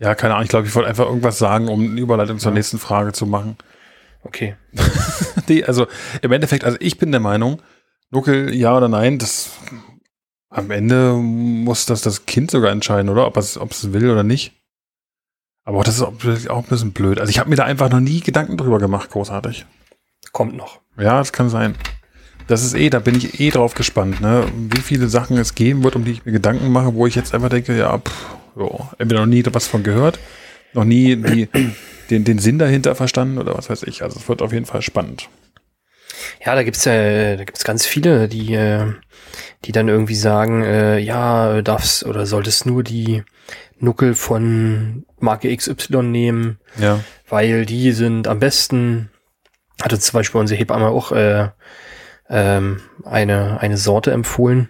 [0.00, 0.44] Ja, keine Ahnung.
[0.44, 3.56] Ich glaube, ich wollte einfach irgendwas sagen, um eine Überleitung zur nächsten Frage zu machen.
[4.24, 4.56] Okay.
[5.50, 5.86] Nee, also
[6.22, 7.60] im Endeffekt, also ich bin der Meinung,
[8.10, 9.50] Nuckel, ja oder nein, das
[10.48, 13.26] am Ende muss das das Kind sogar entscheiden, oder?
[13.26, 14.52] Ob es, ob es will oder nicht.
[15.64, 16.12] Aber auch das ist auch,
[16.48, 17.20] auch ein bisschen blöd.
[17.20, 19.66] Also ich habe mir da einfach noch nie Gedanken drüber gemacht, großartig.
[20.32, 20.80] Kommt noch.
[20.96, 21.74] Ja, das kann sein.
[22.46, 24.44] Das ist eh, da bin ich eh drauf gespannt, ne?
[24.56, 27.34] Wie viele Sachen es geben wird, um die ich mir Gedanken mache, wo ich jetzt
[27.34, 28.26] einfach denke, ja, pff,
[28.56, 30.18] jo, entweder noch nie was von gehört,
[30.74, 31.48] noch nie die,
[32.10, 34.02] den, den Sinn dahinter verstanden oder was weiß ich.
[34.02, 35.28] Also es wird auf jeden Fall spannend.
[36.44, 38.92] Ja, da gibt's äh, da gibt's ganz viele, die, äh,
[39.64, 43.22] die dann irgendwie sagen, äh, ja, darfst oder solltest nur die
[43.78, 47.00] Nuckel von Marke XY nehmen, Ja.
[47.28, 49.10] weil die sind am besten.
[49.82, 51.48] Hatte zum Beispiel unsere Hebamme auch äh,
[52.28, 54.68] ähm, eine, eine Sorte empfohlen.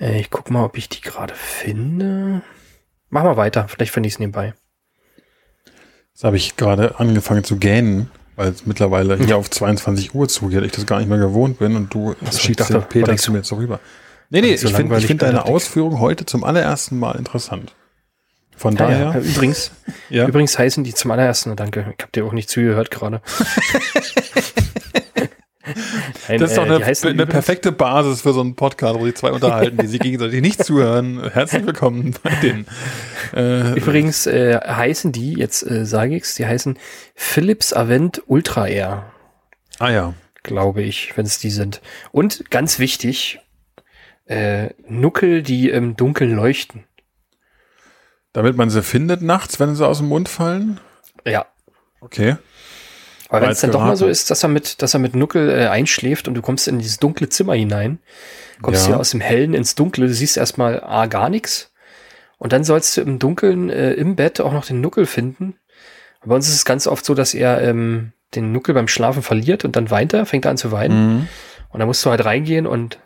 [0.00, 2.40] Äh, ich guck mal, ob ich die gerade finde.
[3.10, 4.54] Mach mal weiter, vielleicht finde ich es nebenbei.
[6.14, 10.62] Jetzt habe ich gerade angefangen zu gähnen, weil es mittlerweile hier auf 22 Uhr zugeht,
[10.62, 13.42] ich das gar nicht mehr gewohnt bin und du ich dachte, den Peter zu mir
[13.42, 13.80] so rüber.
[14.30, 15.44] Nee, nee, ich so ich finde find deine.
[15.44, 17.74] Ausführung heute zum allerersten Mal interessant.
[18.56, 18.86] Von ja.
[18.86, 19.72] daher, Übrigens,
[20.08, 20.28] ja.
[20.28, 23.22] übrigens heißen die zum allerersten, danke, ich habe dir auch nicht zugehört gerade.
[26.28, 29.04] Nein, Das ist doch äh, eine, heißen eine perfekte Basis für so einen Podcast, wo
[29.04, 31.30] die zwei unterhalten, die sich gegenseitig nicht zuhören.
[31.30, 32.66] Herzlich willkommen bei den.
[33.34, 36.78] Äh, Übrigens äh, heißen die, jetzt äh, sage ich's, die heißen
[37.14, 39.12] Philips Avent Ultra Air,
[39.78, 40.14] ah ja.
[40.42, 41.80] glaube ich, wenn es die sind.
[42.12, 43.40] Und ganz wichtig,
[44.26, 46.84] äh, Nuckel, die im Dunkeln leuchten.
[48.32, 50.80] Damit man sie findet nachts, wenn sie aus dem Mund fallen.
[51.26, 51.46] Ja.
[52.00, 52.36] Okay.
[53.28, 55.50] Aber wenn es dann doch mal so ist, dass er mit, dass er mit Nuckel
[55.50, 57.98] äh, einschläft und du kommst in dieses dunkle Zimmer hinein,
[58.62, 58.86] kommst Ja.
[58.88, 61.72] hier aus dem Hellen ins Dunkle, du siehst erstmal A gar nichts.
[62.38, 65.56] Und dann sollst du im Dunkeln äh, im Bett auch noch den Nuckel finden.
[66.24, 69.64] Bei uns ist es ganz oft so, dass er ähm, den Nuckel beim Schlafen verliert
[69.64, 71.16] und dann weint er, fängt er an zu weinen.
[71.16, 71.28] Mhm.
[71.70, 72.98] Und dann musst du halt reingehen und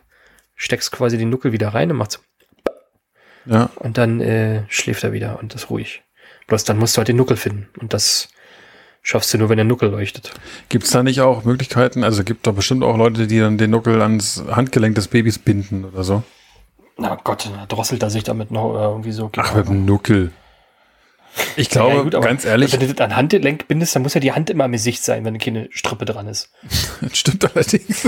[0.55, 2.21] steckst quasi den Nuckel wieder rein und machst
[3.45, 3.69] Ja.
[3.75, 6.03] und dann äh, schläft er wieder und ist ruhig.
[6.47, 7.69] Bloß dann musst du halt den Nuckel finden.
[7.79, 8.29] Und das
[9.03, 10.31] schaffst du nur, wenn der Nuckel leuchtet.
[10.69, 12.03] Gibt es da nicht auch Möglichkeiten?
[12.03, 15.85] Also gibt doch bestimmt auch Leute, die dann den Nuckel ans Handgelenk des Babys binden
[15.85, 16.23] oder so.
[16.97, 19.29] Na Gott, dann drosselt er sich damit noch oder irgendwie so.
[19.37, 20.31] Ach, mit dem Nuckel.
[21.55, 24.19] Ich glaube, Ja, gut, ganz ehrlich, Wenn du das an Handgelenk bindest, dann muss ja
[24.21, 26.51] die Hand immer im Gesicht sein, wenn keine Strippe dran ist.
[27.01, 28.07] das stimmt allerdings.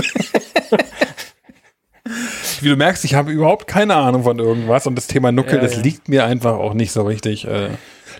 [2.60, 5.60] Wie du merkst, ich habe überhaupt keine Ahnung von irgendwas und das Thema Nuckel, Ja,
[5.60, 5.82] das ja.
[5.82, 7.46] liegt mir einfach auch nicht so richtig.
[7.46, 7.70] Äh,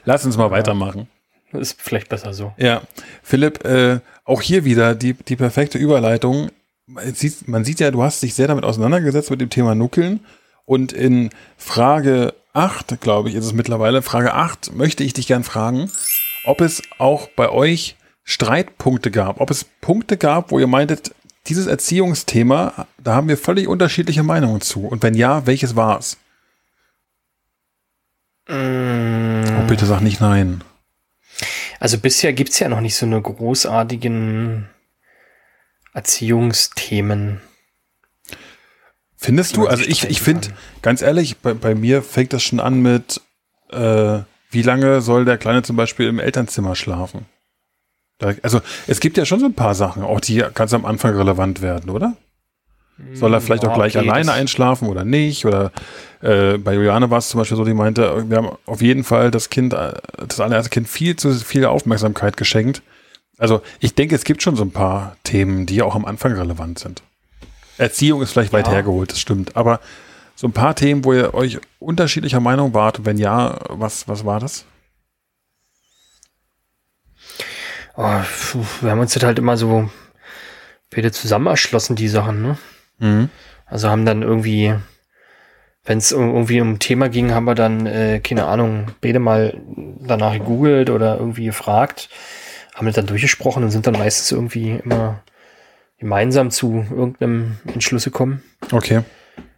[0.05, 1.09] lass uns mal weitermachen.
[1.59, 2.53] Ist vielleicht besser so.
[2.57, 2.83] Ja,
[3.23, 6.51] Philipp, äh, auch hier wieder die, die perfekte Überleitung.
[6.87, 10.21] Man sieht, man sieht ja, du hast dich sehr damit auseinandergesetzt mit dem Thema Nuckeln
[10.65, 15.45] Und in Frage 8, glaube ich, ist es mittlerweile, Frage 8 möchte ich dich gern
[15.45, 15.91] fragen,
[16.45, 21.15] ob es auch bei euch Streitpunkte gab, ob es Punkte gab, wo ihr meintet,
[21.47, 24.87] dieses Erziehungsthema, da haben wir völlig unterschiedliche Meinungen zu.
[24.87, 26.19] Und wenn ja, welches war es?
[28.49, 29.45] Mm.
[29.59, 30.63] Oh, bitte sag nicht nein.
[31.81, 34.69] Also bisher gibt es ja noch nicht so eine großartigen
[35.93, 37.41] Erziehungsthemen.
[39.17, 39.67] Findest du?
[39.67, 40.49] Also ich, ich finde,
[40.83, 43.21] ganz ehrlich, bei, bei mir fängt das schon an mit,
[43.71, 44.19] äh,
[44.51, 47.27] wie lange soll der Kleine zum Beispiel im Elternzimmer schlafen?
[48.19, 51.15] Da, also es gibt ja schon so ein paar Sachen, auch die ganz am Anfang
[51.17, 52.17] relevant werden, oder?
[53.13, 55.45] Soll er vielleicht Ja, auch gleich okay, alleine einschlafen oder nicht?
[55.45, 55.71] Oder
[56.21, 59.31] äh, bei Juliane war es zum Beispiel so, die meinte, wir haben auf jeden Fall
[59.31, 59.95] das Kind, äh,
[60.27, 62.83] das allererste Kind viel zu viel Aufmerksamkeit geschenkt.
[63.39, 66.79] Also ich denke, es gibt schon so ein paar Themen, die auch am Anfang relevant
[66.79, 67.03] sind.
[67.79, 68.75] Erziehung ist vielleicht weit Ja.
[68.75, 69.57] hergeholt, das stimmt.
[69.57, 69.81] Aber
[70.35, 74.41] so ein paar Themen, wo ihr euch unterschiedlicher Meinung wart, wenn ja, was, was war
[74.41, 74.65] das?
[77.97, 78.21] Oh,
[78.53, 79.91] puh, wir haben uns das halt immer so
[80.91, 82.59] wieder zusammen erschlossen, die Sachen, ne?
[82.99, 83.31] Mhm.
[83.67, 84.75] Also haben dann irgendwie,
[85.87, 89.57] wenn es irgendwie um ein Thema ging, haben wir dann, äh, keine Ahnung, beide mal
[90.01, 92.09] danach gegoogelt oder irgendwie gefragt,
[92.75, 95.23] haben das dann durchgesprochen und sind dann meistens irgendwie immer
[95.99, 98.43] gemeinsam zu irgendeinem Entschluss gekommen.
[98.73, 99.03] Okay.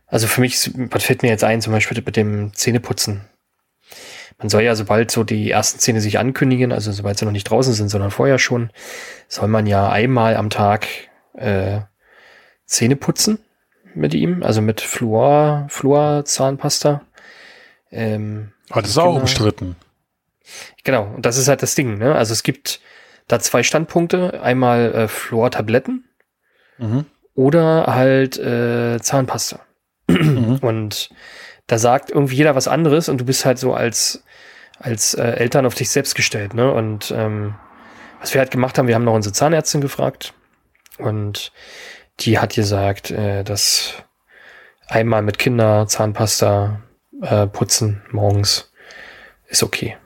[0.07, 3.23] Also für mich, was fällt mir jetzt ein, zum Beispiel mit dem Zähneputzen.
[4.39, 7.51] Man soll ja, sobald so die ersten Zähne sich ankündigen, also sobald sie noch nicht
[7.51, 8.71] draußen sind, sondern vorher schon,
[9.27, 10.87] soll man ja einmal am Tag
[11.35, 11.81] äh,
[12.67, 13.39] Zähne putzen
[13.99, 17.03] mit ihm, also mit Fluor, Fluorzahnpasta.
[17.91, 19.21] Ähm, Aber das ist auch Genau.
[19.21, 19.77] umstritten.
[20.85, 21.99] Genau, und das ist halt das Ding.
[21.99, 22.15] Ne?
[22.15, 22.81] Also es gibt
[23.27, 24.43] da zwei Standpunkte.
[24.43, 26.05] Einmal äh, Fluortabletten
[26.79, 27.05] Mhm.
[27.35, 29.61] oder halt äh, Zahnpasta.
[30.09, 30.59] Mhm.
[30.63, 31.11] Und
[31.67, 34.25] da sagt irgendwie jeder was anderes und du bist halt so als,
[34.79, 36.55] als äh, Eltern auf dich selbst gestellt.
[36.55, 36.73] Ne?
[36.73, 37.57] Und ähm,
[38.21, 40.33] was wir halt gemacht haben, wir haben noch unsere Zahnärztin gefragt
[40.97, 41.53] und
[42.21, 43.95] die hat gesagt, äh, dass
[44.87, 46.81] einmal mit Kinder Zahnpasta
[47.23, 48.73] äh, putzen morgens
[49.49, 49.97] ist okay.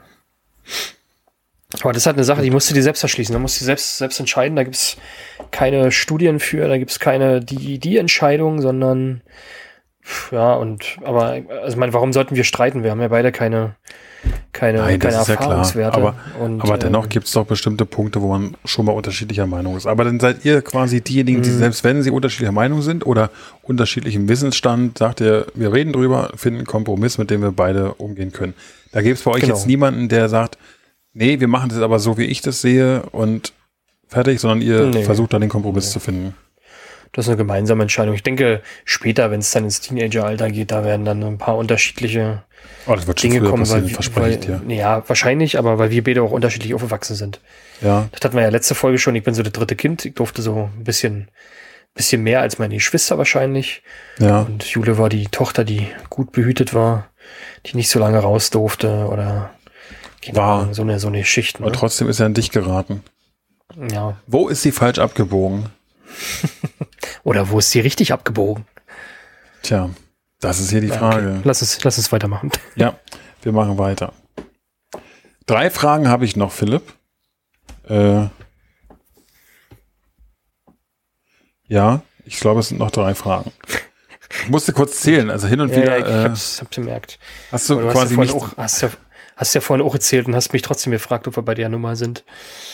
[1.81, 3.33] Aber das ist halt eine Sache, die musst du dir selbst erschließen.
[3.33, 4.57] Da musst du selbst, selbst entscheiden.
[4.57, 4.99] Da gibt's
[5.51, 9.23] keine Studien für, da gibt's keine die, die Entscheidung, sondern
[10.31, 12.83] ja, und aber also ich meine, warum sollten wir streiten?
[12.83, 13.77] Wir haben ja beide keine,
[14.53, 15.35] keine, Nein, keine ist ja.
[15.35, 15.97] Erfahrungswerte.
[15.97, 19.47] Aber- und, Aber dennoch ähm, gibt es doch bestimmte Punkte, wo man schon mal unterschiedlicher
[19.47, 19.87] Meinung ist.
[19.87, 21.59] Aber dann seid ihr quasi diejenigen, die Mhm.
[21.59, 23.31] selbst wenn sie unterschiedlicher Meinung sind oder
[23.63, 28.33] unterschiedlichem Wissensstand, sagt ihr, wir reden drüber, finden einen Kompromiss, mit dem wir beide umgehen
[28.33, 28.55] können.
[28.93, 29.55] Da gibt es bei euch Genau.
[29.55, 30.59] jetzt niemanden, der sagt,
[31.15, 33.53] nee, wir machen das aber so, wie ich das sehe und
[34.09, 35.03] fertig, sondern ihr Nee.
[35.05, 35.93] versucht dann den Kompromiss Nee.
[35.93, 36.35] zu finden.
[37.13, 38.15] Das ist eine gemeinsame Entscheidung.
[38.15, 42.43] Ich denke, später, wenn es dann ins Teenageralter geht, da werden dann ein paar unterschiedliche
[42.87, 43.85] Oh, das wird schon Dinge kommen, weil,
[44.15, 47.41] weil ja, wahrscheinlich, aber weil wir beide auch unterschiedlich aufgewachsen sind.
[47.81, 49.15] Ja, Das hatten wir ja letzte Folge schon.
[49.17, 50.05] Ich bin so das dritte Kind.
[50.05, 51.29] Ich durfte so ein bisschen,
[51.95, 53.83] bisschen mehr als meine Geschwister wahrscheinlich.
[54.19, 54.43] ja.
[54.43, 57.09] Und Jule war die Tochter, die gut behütet war,
[57.67, 59.51] die nicht so lange raus durfte oder
[60.25, 60.73] keine War.
[60.75, 61.57] So eine, so eine Schicht.
[61.59, 61.73] Aber Ne?
[61.73, 63.03] trotzdem ist er an dich geraten.
[63.91, 64.17] Ja.
[64.27, 65.67] Wo ist sie falsch abgebogen?
[67.25, 68.65] Oder wo ist sie richtig abgebogen?
[69.63, 69.91] Tja,
[70.41, 71.31] das ist hier die Frage.
[71.31, 71.41] Okay.
[71.45, 72.51] Lass uns, lass uns weitermachen.
[72.77, 72.99] Ja,
[73.43, 74.13] wir machen weiter.
[75.47, 76.93] Drei Fragen habe ich noch, Philipp.
[77.89, 78.27] Äh,
[81.69, 83.53] ja, ich glaube, es sind noch drei Fragen.
[84.45, 85.99] Ich musste kurz zählen, also hin und Ja, wieder.
[85.99, 87.19] ja, ich äh, hab's, hab's gemerkt.
[87.51, 88.91] hast du du quasi hast ja, auch, hast, ja,
[89.37, 91.97] hast ja vorhin auch erzählt und hast mich trotzdem gefragt, ob wir bei der Nummer
[91.97, 92.25] sind.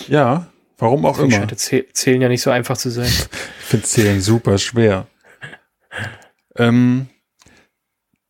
[0.06, 0.46] Ja,
[0.78, 1.32] warum auch Ich immer.
[1.36, 3.10] scheint Zäh- Zählen ja nicht so einfach zu sein.
[3.60, 5.06] Ich finde Zählen super schwer.
[6.56, 7.08] Ähm,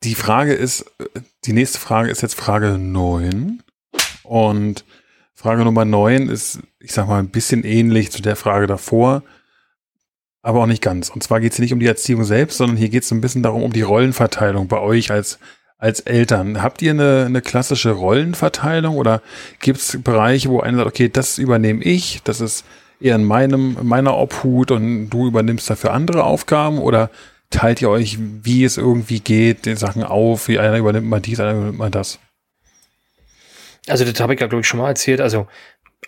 [0.02, 3.62] die Frage ist, äh, die nächste Frage ist jetzt Frage 9.
[4.24, 4.84] Und
[5.34, 9.22] Frage Nummer 9 ist, ich sag mal, ein bisschen ähnlich zu der Frage davor,
[10.42, 11.08] aber auch nicht ganz.
[11.10, 13.20] Und zwar geht es hier nicht um die Erziehung selbst, sondern hier geht es ein
[13.20, 15.38] bisschen darum, um die Rollenverteilung bei euch als,
[15.78, 16.62] als Eltern.
[16.62, 19.22] Habt ihr eine, eine klassische Rollenverteilung oder
[19.60, 22.64] gibt es Bereiche, wo einer sagt, okay, das übernehme ich, das ist
[23.00, 27.10] eher in meinem, in meiner Obhut und du übernimmst dafür andere Aufgaben oder
[27.50, 31.38] teilt ihr euch, wie es irgendwie geht, die Sachen auf, wie einer übernimmt mal dies,
[31.38, 32.18] einer übernimmt mal das?
[33.86, 35.20] Also das habe ich ja, glaube ich, schon mal erzählt.
[35.20, 35.46] Also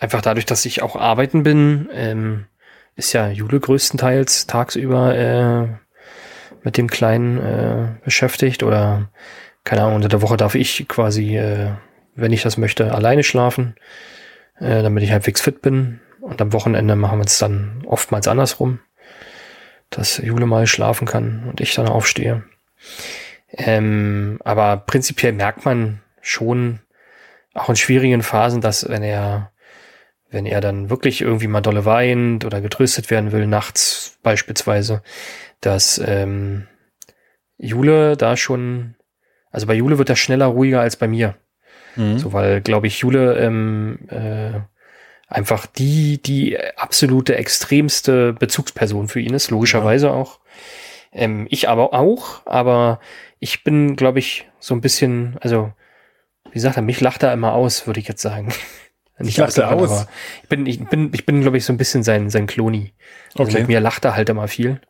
[0.01, 2.47] einfach dadurch, dass ich auch arbeiten bin, ähm,
[2.97, 5.69] ist ja Jule größtenteils tagsüber äh,
[6.63, 9.11] mit dem Kleinen äh, beschäftigt oder
[9.65, 11.73] keine Ahnung, unter der Woche darf ich quasi, äh,
[12.15, 13.75] wenn ich das möchte, alleine schlafen,
[14.59, 16.01] äh, damit ich halbwegs fit bin.
[16.21, 18.81] Und am Wochenende machen wir es dann oftmals andersrum,
[19.89, 22.45] dass Jule mal schlafen kann und ich dann aufstehe.
[23.53, 26.81] Ähm, aber prinzipiell merkt man schon
[27.55, 29.53] auch in schwierigen Phasen, dass wenn er,
[30.31, 35.03] wenn er dann wirklich irgendwie mal dolle weint oder getröstet werden will, nachts beispielsweise,
[35.61, 36.69] dass ähm,
[37.57, 38.95] Jule da schon,
[39.51, 41.37] also bei Jule wird er schneller ruhiger als bei mir.
[41.97, 42.19] Mhm.
[42.19, 44.61] So, weil, glaube ich, Jule ähm, äh,
[45.29, 50.13] einfach die, die absolute extremste Bezugsperson für ihn ist, logischerweise ja.
[50.13, 50.41] auch.
[51.13, 53.01] Ähm, ich aber auch, aber
[53.39, 55.73] ich bin, glaube ich, so ein bisschen, also,
[56.53, 58.53] wie sagt er, mich lacht er immer aus, würde ich jetzt sagen.
[59.19, 60.07] Nicht lacht er aus.
[60.43, 62.95] Ich bin, ich bin, ich bin, glaube ich, so ein bisschen sein, sein Kloni.
[63.35, 63.61] Also okay.
[63.61, 64.81] mit mir lacht er halt immer viel.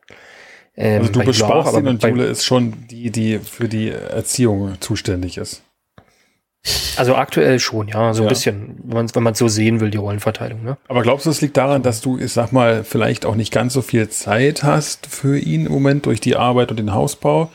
[0.75, 5.37] Ähm, also du besparst ihn und Jule ist schon die, die für die Erziehung zuständig
[5.37, 5.63] ist.
[6.95, 10.63] Also aktuell schon, ja, so ein bisschen, wenn man es so sehen will, die Rollenverteilung.
[10.63, 10.77] Ne?
[10.87, 13.73] Aber glaubst du, es liegt daran, dass du, ich sag mal, vielleicht auch nicht ganz
[13.73, 17.49] so viel Zeit hast für ihn im Moment durch die Arbeit und den Hausbau?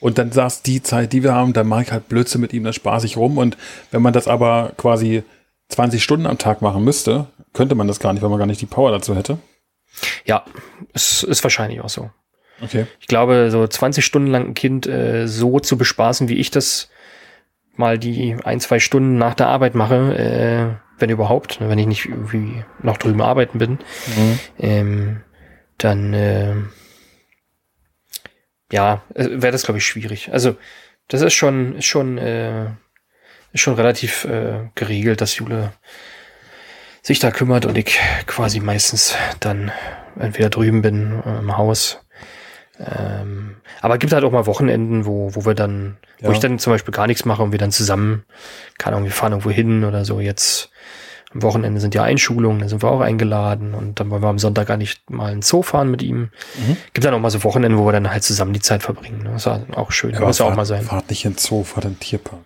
[0.00, 2.64] Und dann sagst, die Zeit, die wir haben, dann mache ich halt Blödsinn mit ihm,
[2.64, 3.38] dann spaß ich rum.
[3.38, 3.56] Und
[3.90, 5.22] wenn man das aber quasi
[5.68, 8.60] 20 Stunden am Tag machen müsste, könnte man das gar nicht, weil man gar nicht
[8.60, 9.38] die Power dazu hätte.
[10.24, 10.44] Ja,
[10.92, 12.10] es ist wahrscheinlich auch so.
[12.62, 12.86] Okay.
[13.00, 16.90] Ich glaube, so 20 Stunden lang ein Kind äh, so zu bespaßen, wie ich das
[17.76, 21.86] mal die ein, zwei Stunden nach der Arbeit mache, äh, wenn überhaupt, ne, wenn ich
[21.86, 24.38] nicht irgendwie noch drüben arbeiten bin, mhm.
[24.58, 25.20] ähm,
[25.78, 26.54] dann äh,
[28.70, 30.32] ja, äh, wäre das, glaube ich, schwierig.
[30.32, 30.56] Also,
[31.08, 32.66] das ist schon, ist schon, äh,
[33.52, 35.72] ist schon relativ äh, geregelt, dass Jule
[37.02, 39.72] sich da kümmert und ich quasi meistens dann
[40.18, 41.98] entweder drüben bin äh, im Haus
[42.80, 46.28] ähm, aber gibt halt auch mal Wochenenden, wo, wo wir dann, ja.
[46.28, 48.24] wo ich dann zum Beispiel gar nichts mache und wir dann zusammen,
[48.78, 50.20] keine Ahnung, wir fahren irgendwo hin oder so.
[50.20, 50.70] Jetzt
[51.32, 54.38] am Wochenende sind ja Einschulungen, da sind wir auch eingeladen und dann wollen wir am
[54.38, 56.30] Sonntag gar nicht mal ins Zoo fahren mit ihm.
[56.56, 56.76] Mhm.
[56.92, 59.22] Gibt dann auch mal so Wochenenden, wo wir dann halt zusammen die Zeit verbringen.
[59.22, 59.30] Ne?
[59.34, 60.12] Das ist auch schön.
[60.12, 60.82] Ja, Muss fahrt, auch mal sein.
[60.82, 62.40] Fahrt nicht ins Zoo, fahrt in den Tierpark.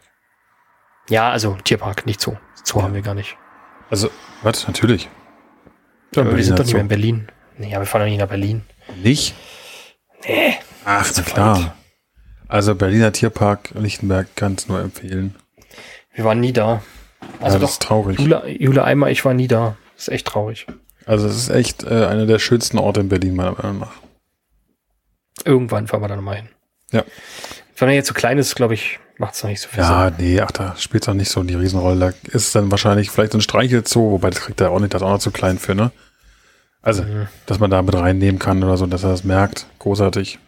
[1.09, 2.37] Ja, also Tierpark, nicht Zoo.
[2.65, 2.85] Zoo ja.
[2.85, 3.37] haben wir gar nicht.
[3.91, 4.11] Also,
[4.43, 4.67] was?
[4.67, 5.09] Natürlich.
[6.15, 7.29] Ja, wir sind doch nicht mehr in Berlin.
[7.57, 8.63] Nee, aber wir fahren doch nicht nach Berlin.
[9.03, 9.35] Nicht?
[10.27, 10.55] Nee.
[10.85, 11.77] Ach, na klar.
[12.49, 15.35] Also Berliner Tierpark Lichtenberg kann es nur empfehlen.
[16.13, 16.83] Wir waren nie da.
[17.41, 18.21] Also ja, das ist traurig.
[18.21, 19.77] Jule, Jule Eimer, ich war nie da.
[19.95, 20.67] Das ist echt traurig.
[21.07, 23.93] Also es ist echt äh, einer der schönsten Orte in Berlin, meiner Meinung nach.
[25.45, 26.49] Irgendwann fahren wir da nochmal hin.
[26.93, 27.05] Ja.
[27.77, 29.87] Wenn er jetzt so klein ist, glaube ich, macht es noch nicht so viel ja,
[29.87, 29.97] Sinn.
[29.97, 31.99] Ja, nee, ach, da spielt es auch nicht so die Riesenrolle.
[31.99, 34.95] Da ist es dann wahrscheinlich vielleicht so ein Streichelzoo, wobei das kriegt er auch nicht,
[34.95, 35.91] das ist auch noch zu klein für, ne?
[36.85, 37.29] Also, mhm.
[37.47, 39.67] dass man da mit reinnehmen kann oder so, dass er das merkt.
[39.79, 40.39] Großartig.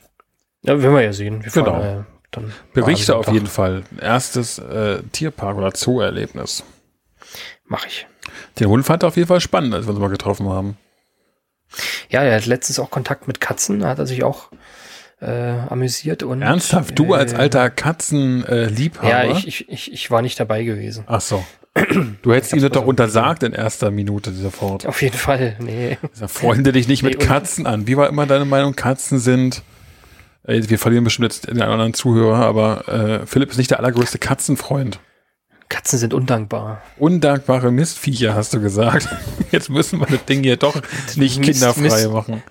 [0.63, 1.43] Ja, werden wir ja sehen.
[1.43, 1.73] Wir genau.
[1.73, 2.07] Fahren,
[2.37, 2.41] äh,
[2.75, 3.85] Berichte auf jeden Fall.
[3.99, 6.63] Erstes äh, Tierpark- oder Zoo-Erlebnis.
[7.65, 8.07] Mach ich.
[8.61, 10.77] Den Hund fand er auf jeden Fall spannend, als wir uns mal getroffen haben.
[12.11, 14.51] Ja, er hat letztens auch Kontakt mit Katzen, da hat er sich auch
[15.21, 16.23] äh, amüsiert.
[16.23, 19.09] Und, Ernsthaft, du äh, als alter Katzenliebhaber?
[19.09, 21.05] ja, ich, ich, ich, ich war nicht dabei gewesen.
[21.07, 21.45] Ach so.
[22.23, 24.87] Du hättest ihm das doch untersagt in erster Minute sofort.
[24.87, 25.99] Auf jeden Fall, nee.
[26.27, 27.87] Freunde dich nicht mit Katzen an.
[27.87, 28.75] Wie war immer deine Meinung?
[28.75, 29.63] Katzen sind,
[30.45, 35.01] wir verlieren bestimmt jetzt den anderen Zuhörer, aber äh, Philipp ist nicht der allergrößte Katzenfreund.
[35.69, 36.83] Katzen sind undankbar.
[36.97, 39.09] Undankbare Mistviecher, hast du gesagt.
[39.51, 40.81] Jetzt müssen wir das Ding hier doch
[41.17, 42.43] nicht Mist, kinderfrei Mist, machen.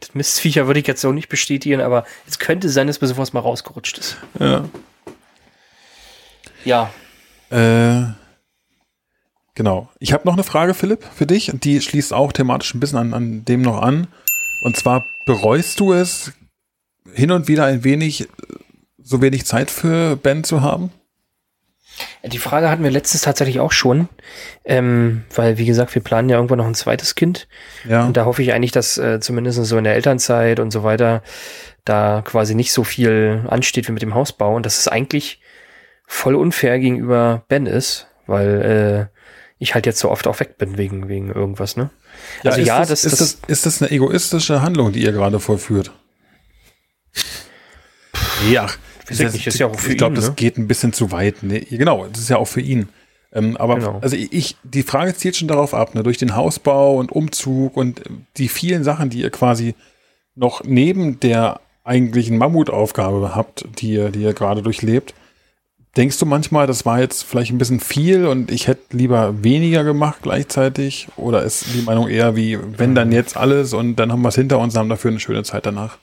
[0.00, 3.32] Das Mistviecher würde ich jetzt so nicht bestätigen, aber es könnte sein, dass mir sowas
[3.32, 4.16] mal rausgerutscht ist.
[4.40, 4.64] Ja.
[6.64, 6.90] Ja.
[7.50, 8.06] Äh,
[9.56, 9.88] Genau.
[9.98, 11.52] Ich habe noch eine Frage, Philipp, für dich.
[11.52, 14.06] Und die schließt auch thematisch ein bisschen an, an dem noch an.
[14.62, 16.32] Und zwar, bereust du es,
[17.12, 18.28] hin und wieder ein wenig,
[19.02, 20.92] so wenig Zeit für Ben zu haben?
[22.22, 24.10] Die Frage hatten wir letztens tatsächlich auch schon,
[24.66, 27.48] ähm, weil wie gesagt, wir planen ja irgendwann noch ein zweites Kind.
[27.88, 28.04] Ja.
[28.04, 31.22] Und da hoffe ich eigentlich, dass äh, zumindest so in der Elternzeit und so weiter
[31.86, 35.40] da quasi nicht so viel ansteht wie mit dem Hausbau und dass es eigentlich
[36.06, 39.15] voll unfair gegenüber Ben ist, weil äh,
[39.58, 41.90] ich halt jetzt so oft auch weg bin wegen, wegen irgendwas, ne?
[42.42, 45.40] Ja, also ja, das, das, ist, das, ist das eine egoistische Handlung, die ihr gerade
[45.40, 45.92] vollführt?
[48.50, 48.66] Ja,
[49.08, 50.34] das, nicht, ist ja auch für ich glaube, das ne?
[50.34, 51.42] geht ein bisschen zu weit.
[51.42, 51.60] Ne?
[51.60, 52.88] Genau, das ist ja auch für ihn.
[53.32, 53.98] Ähm, aber genau.
[54.00, 56.02] also ich, die Frage zielt schon darauf ab, ne?
[56.02, 58.02] durch den Hausbau und Umzug und
[58.36, 59.74] die vielen Sachen, die ihr quasi
[60.34, 65.14] noch neben der eigentlichen Mammutaufgabe habt, die ihr, die ihr gerade durchlebt,
[65.96, 69.82] Denkst du manchmal, das war jetzt vielleicht ein bisschen viel und ich hätte lieber weniger
[69.82, 71.08] gemacht gleichzeitig?
[71.16, 74.34] Oder ist die Meinung eher wie, wenn dann jetzt alles und dann haben wir es
[74.34, 75.98] hinter uns und haben dafür eine schöne Zeit danach?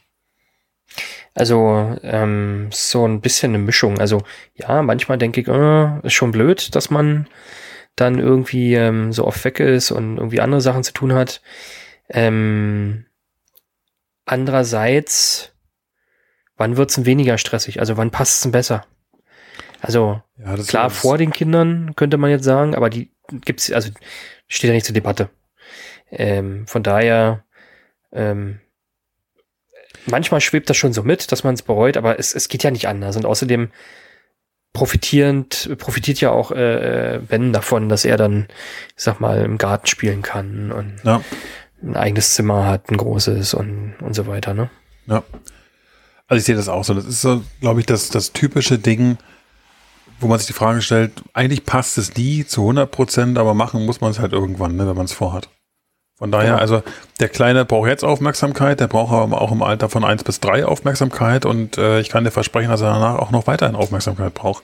[1.35, 3.99] Also ähm, so ein bisschen eine Mischung.
[3.99, 4.23] Also
[4.55, 7.27] ja, manchmal denke ich, äh, ist schon blöd, dass man
[7.95, 11.41] dann irgendwie ähm, so oft weg ist und irgendwie andere Sachen zu tun hat.
[12.09, 13.05] Ähm,
[14.25, 15.53] andererseits
[16.57, 17.79] wann wird's weniger stressig?
[17.79, 18.85] Also wann passt es denn besser?
[19.83, 23.11] Also Ja, klar, vor den Kindern könnte man jetzt sagen, aber die
[23.43, 23.89] gibt's, also
[24.47, 25.29] steht ja nicht zur Debatte.
[26.09, 27.43] Ähm, von daher,
[28.13, 28.59] ähm,
[30.05, 32.71] manchmal schwebt das schon so mit, dass man es bereut, aber es, es geht ja
[32.71, 33.17] nicht anders.
[33.17, 33.71] Und außerdem
[34.71, 38.47] profitierend, profitiert ja auch äh, Ben davon, dass er dann,
[38.95, 41.21] ich sag mal, im Garten spielen kann und Ja.
[41.81, 44.69] ein eigenes Zimmer hat, ein großes und, und so weiter, ne?
[45.07, 45.23] Ja.
[46.27, 46.93] Also ich sehe das auch so.
[46.93, 49.17] Das ist so, glaube ich, das, das typische Ding,
[50.19, 53.85] wo man sich die Frage stellt, eigentlich passt es nie zu 100 Prozent, aber machen
[53.85, 55.49] muss man es halt irgendwann, ne, wenn man es vorhat.
[56.17, 56.61] Von daher, Genau.
[56.61, 56.83] also
[57.19, 60.65] der Kleine braucht jetzt Aufmerksamkeit, der braucht aber auch im Alter von 1 bis 3
[60.65, 64.63] Aufmerksamkeit und äh, ich kann dir versprechen, dass er danach auch noch weiterhin Aufmerksamkeit braucht.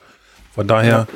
[0.54, 1.06] Von daher,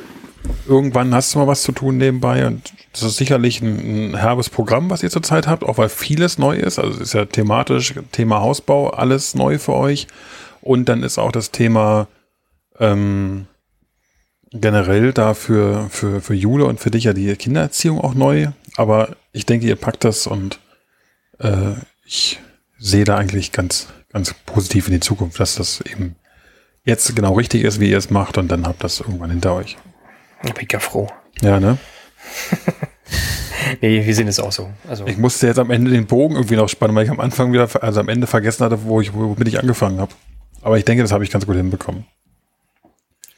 [0.67, 4.49] irgendwann hast du mal was zu tun nebenbei und das ist sicherlich ein, ein herbes
[4.49, 6.79] Programm, was ihr zurzeit habt, auch weil vieles neu ist.
[6.79, 10.07] Also es ist ja thematisch, Thema Hausbau, alles neu für euch.
[10.61, 12.07] Und dann ist auch das Thema
[12.79, 13.47] ähm,
[14.59, 18.47] generell da für, für, für Jule und für dich ja die Kindererziehung auch neu.
[18.77, 20.59] Aber ich denke, ihr packt das und
[21.39, 21.73] äh,
[22.05, 22.39] ich
[22.77, 26.15] sehe da eigentlich ganz, ganz positiv in die Zukunft, dass das eben
[26.83, 29.77] jetzt genau richtig ist, wie ihr es macht und dann habt das irgendwann hinter euch.
[30.43, 31.07] Da bin ich ja froh.
[31.41, 31.77] Ja, ne?
[33.81, 34.69] Nee, wir sehen es auch so.
[34.87, 37.51] Also, Ich musste jetzt am Ende den Bogen irgendwie noch spannen, weil ich am Anfang
[37.51, 40.11] wieder, also am Ende vergessen hatte, wo ich, womit ich angefangen habe.
[40.61, 42.05] Aber ich denke, das habe ich ganz gut hinbekommen.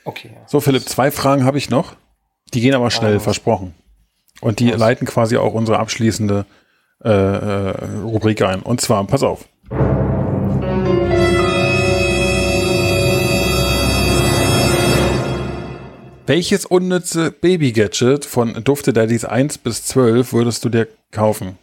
[0.07, 0.31] Okay.
[0.33, 0.41] ja.
[0.47, 1.95] So, Philipp, zwei Fragen habe ich noch.
[2.53, 3.19] Die gehen aber schnell, Ah.
[3.19, 3.73] versprochen.
[4.41, 4.79] Und die Was?
[4.79, 6.45] leiten quasi auch unsere abschließende
[7.03, 7.71] äh, äh,
[8.03, 8.61] Rubrik ein.
[8.61, 9.45] Und zwar, pass auf.
[16.25, 21.57] Welches unnütze Baby-Gadget von Dufte Daddies 1 bis 12 würdest du dir kaufen?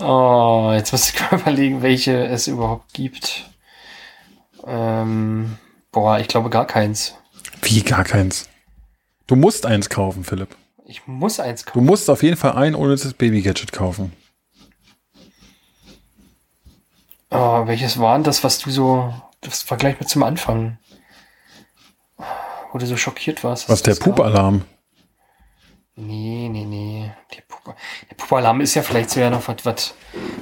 [0.00, 3.50] Oh, jetzt muss ich mal überlegen, welche es überhaupt gibt.
[4.66, 5.58] Ähm,
[5.92, 7.14] boah, ich glaube gar keins.
[7.62, 8.48] Wie gar keins.
[9.26, 10.56] Du musst eins kaufen, Philipp.
[10.86, 11.84] Ich muss eins Du kaufen.
[11.86, 14.12] musst auf jeden Fall ein unnützes Baby-Gadget kaufen.
[17.30, 20.78] Oh, welches war denn das, was du so, das war gleich mit zum Anfang,
[22.72, 23.68] wo du so schockiert warst.
[23.68, 23.94] Was der?
[23.94, 24.64] Pupalarm?
[26.00, 27.10] Nee, nee, nee.
[27.34, 27.76] Der, Pupa,
[28.10, 29.94] der Pupalarm ist ja vielleicht so ja noch was, was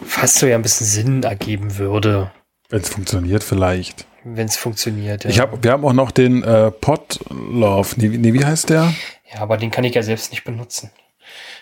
[0.04, 2.30] fast so ja ein bisschen Sinn ergeben würde,
[2.68, 4.06] Wenn es funktioniert, vielleicht.
[4.24, 5.24] wenn es funktioniert.
[5.24, 5.30] Ja.
[5.30, 7.94] Ich hab, wir haben auch noch den äh, Potlove.
[7.96, 8.92] Nee, wie- nee, wie heißt der?
[9.32, 10.90] ja, aber den kann ich ja selbst nicht benutzen.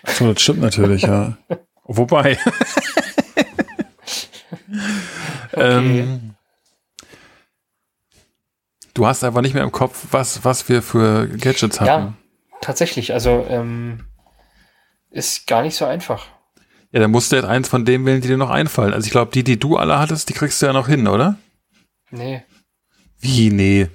[0.03, 1.37] Achso, das stimmt natürlich, ja.
[1.83, 2.37] Wobei.
[5.53, 6.35] ähm,
[8.93, 11.85] du hast einfach nicht mehr im Kopf, was, was wir für Gadgets hatten.
[11.87, 12.13] Ja,
[12.61, 13.13] tatsächlich.
[13.13, 14.05] Also ähm,
[15.09, 16.27] ist gar nicht so einfach.
[16.91, 18.93] Ja, dann musst du jetzt eins von dem wählen, die dir noch einfallen.
[18.93, 21.35] Also ich glaube, die, die du alle hattest, die kriegst du ja noch hin, oder?
[22.11, 22.43] Nee.
[23.19, 23.49] Wie?
[23.49, 23.87] Nee.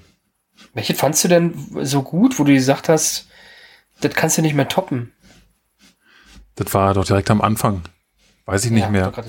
[0.74, 3.28] Welche fandst du denn so gut, wo du gesagt hast,
[4.00, 5.12] das kannst du nicht mehr toppen?
[6.54, 7.82] Das war doch direkt am Anfang.
[8.44, 9.12] Weiß ich nicht Ja, mehr.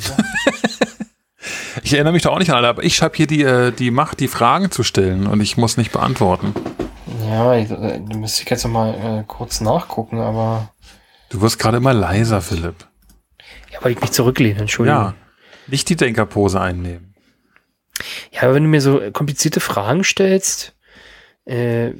[1.81, 3.91] Ich erinnere mich da auch nicht an alle, aber ich habe hier die, äh, die
[3.91, 6.53] Macht, die Fragen zu stellen und ich muss nicht beantworten.
[7.33, 10.69] Ja, ich, äh, da müsste ich jetzt noch mal äh, kurz nachgucken, aber
[11.29, 12.75] Du wirst gerade immer leiser, Philipp.
[13.71, 14.99] ja, weil ich mich zurücklehne, Entschuldigung.
[15.01, 15.13] Ja.
[15.67, 17.15] Nicht die Denkerpose einnehmen.
[18.31, 20.75] Ja, aber wenn du mir so komplizierte Fragen stellst,
[21.45, 21.93] äh, Ja,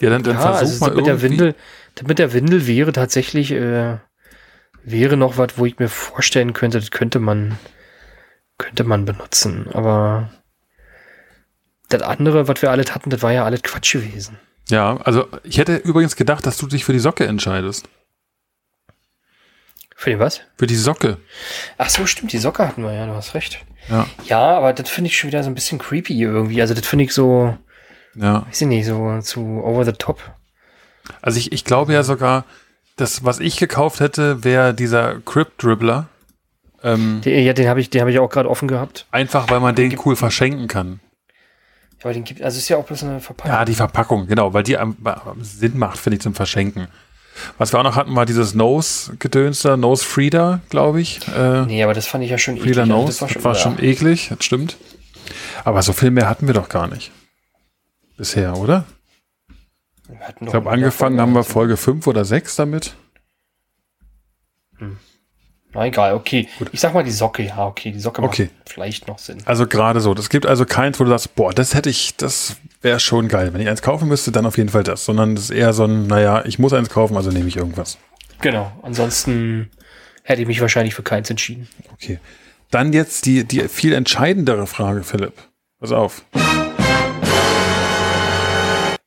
[0.00, 1.22] dann, dann ja, versuch also mal das mit der.
[1.22, 1.54] Windel,
[2.06, 3.98] mit der Windel wäre tatsächlich, äh,
[4.82, 7.58] wäre noch was, wo ich mir vorstellen könnte, das könnte man,
[8.58, 10.30] könnte man benutzen, aber
[11.90, 14.38] das andere, was wir alles hatten, das war ja alles Quatsch gewesen.
[14.68, 17.88] Ja, also ich hätte übrigens gedacht, dass du dich für die Socke entscheidest.
[19.96, 20.40] Für den was?
[20.56, 21.18] Für die Socke.
[21.76, 23.64] Ach so, stimmt, die Socke hatten wir, ja, du hast recht.
[23.88, 24.06] Ja.
[24.24, 26.60] Ja, aber das finde ich schon wieder so ein bisschen creepy irgendwie.
[26.62, 27.56] Also das finde ich so,
[28.14, 28.46] Ja.
[28.46, 30.20] weiß ich nicht, so zu over the top.
[31.20, 32.44] Also ich, ich glaube ja sogar,
[32.96, 36.08] das, was ich gekauft hätte, wäre dieser Crypt Dribbler.
[36.82, 39.06] Ähm, Den, ja, den habe ich, den habe ich auch gerade offen gehabt.
[39.10, 41.00] einfach weil man den cool verschenken kann.
[42.02, 43.52] Aber den gibt, also ist ja auch bloß eine Verpackung.
[43.52, 44.76] Ja, die Verpackung, genau, weil die
[45.40, 46.88] Sinn macht, finde ich, zum Verschenken.
[47.58, 51.20] Was wir auch noch hatten, war dieses Nose-Gedönster, Nose-Freeder, glaube ich.
[51.28, 54.28] Äh, Nee, aber das fand ich ja schon Freeder Also Nose, das war schon, eklig,
[54.30, 54.76] das stimmt.
[55.64, 57.10] Aber so viel mehr hatten wir doch gar nicht.
[58.16, 58.84] Bisher, oder?
[60.08, 62.94] Ich glaube, angefangen haben wir Folge 5 oder 6 damit.
[65.72, 66.48] Na egal, okay.
[66.72, 67.92] Ich sag mal die Socke, ja, okay.
[67.92, 68.50] Die Socke Okay.
[68.58, 69.38] macht vielleicht noch Sinn.
[69.44, 70.14] Also gerade so.
[70.14, 73.52] Das gibt also keins, wo du sagst, boah, das hätte ich, das wäre schon geil.
[73.52, 75.04] Wenn ich eins kaufen müsste, dann auf jeden Fall das.
[75.04, 77.98] Sondern das ist eher so ein, naja, ich muss eins kaufen, also nehme ich irgendwas.
[78.40, 78.72] Genau.
[78.82, 79.70] Ansonsten
[80.24, 81.68] hätte ich mich wahrscheinlich für keins entschieden.
[81.92, 82.18] Okay.
[82.72, 85.34] Dann jetzt die, die viel entscheidendere Frage, Philipp.
[85.78, 86.24] Pass auf.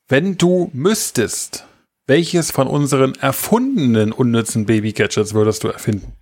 [0.08, 1.66] Wenn du müsstest,
[2.08, 6.14] welches von unseren erfundenen unnützen Baby-Gadgets würdest du erfinden?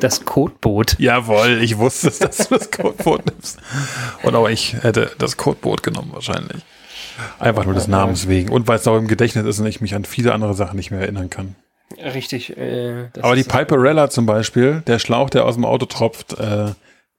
[0.00, 0.96] Das Codeboot.
[0.98, 3.58] Jawohl, ich wusste, dass du das Codeboot nimmst.
[4.22, 6.62] Und auch ich hätte das Codeboot genommen wahrscheinlich.
[7.38, 8.50] Einfach nur des Namens wegen.
[8.50, 10.90] Und weil es auch im Gedächtnis ist und ich mich an viele andere Sachen nicht
[10.90, 11.56] mehr erinnern kann.
[11.98, 12.56] Richtig.
[12.56, 16.72] Äh, Aber die Piperella zum Beispiel, der Schlauch, der aus dem Auto tropft, äh,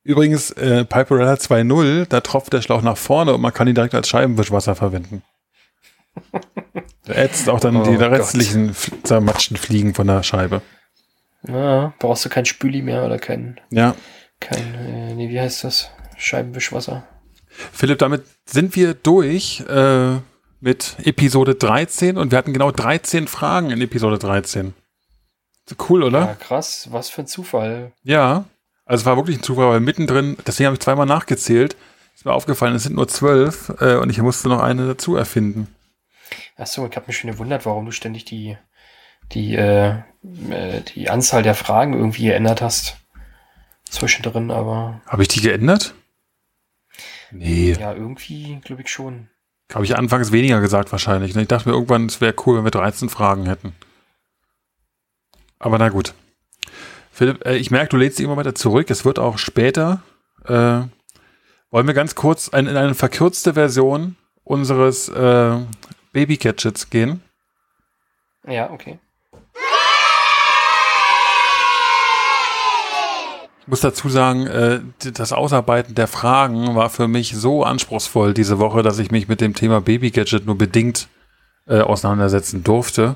[0.04, 3.94] übrigens äh, Piperella 2.0, da tropft der Schlauch nach vorne und man kann ihn direkt
[3.94, 5.22] als Scheibenwischwasser verwenden.
[7.08, 8.12] Der ätzt auch dann Oh die Gott.
[8.12, 10.62] restlichen zermatschten Fliegen von der Scheibe.
[11.48, 13.96] Ja, brauchst du kein Spüli mehr oder kein, Ja.
[14.40, 15.90] kein äh, nee, wie heißt das?
[16.18, 17.06] Scheibenwischwasser.
[17.48, 20.18] Philipp, damit sind wir durch äh,
[20.62, 24.74] mit Episode 13 und wir hatten genau 13 Fragen in Episode 13.
[25.70, 26.20] So Cool, oder?
[26.20, 26.88] Ja, krass.
[26.92, 27.92] Was für ein Zufall.
[28.04, 28.46] Ja,
[28.86, 31.76] also es war wirklich ein Zufall, weil mittendrin, deswegen habe ich zweimal nachgezählt,
[32.16, 35.68] ist mir aufgefallen, es sind nur zwölf äh, und ich musste noch eine dazu erfinden.
[36.58, 38.58] Achso, ich habe mich schon gewundert, warum du ständig die,
[39.32, 39.90] die, äh,
[40.50, 42.98] äh, die Anzahl der Fragen irgendwie geändert hast.
[43.90, 45.94] Zwischendrin, aber Habe ich die geändert?
[47.32, 49.30] Nee, ja, irgendwie glaube ich schon.
[49.74, 51.36] habe ich anfangs weniger gesagt wahrscheinlich.
[51.36, 51.44] ne?
[51.44, 53.74] Ich dachte mir irgendwann, es wäre cool, wenn wir 13 Fragen hätten.
[55.60, 56.14] Aber na gut.
[57.12, 58.90] Philipp, äh, ich merke, du lädst dich immer weiter zurück.
[58.90, 60.02] Es wird auch später.
[60.46, 60.82] Äh,
[61.72, 65.58] wollen wir ganz kurz ein, in eine verkürzte Version unseres äh,
[66.12, 67.22] Baby-Gadgets gehen?
[68.48, 69.00] Ja, okay.
[73.64, 74.82] Ich muss dazu sagen, äh,
[75.14, 79.40] das Ausarbeiten der Fragen war für mich so anspruchsvoll diese Woche, dass ich mich mit
[79.40, 81.08] dem Thema Baby-Gadget nur bedingt
[81.66, 83.16] äh, auseinandersetzen durfte.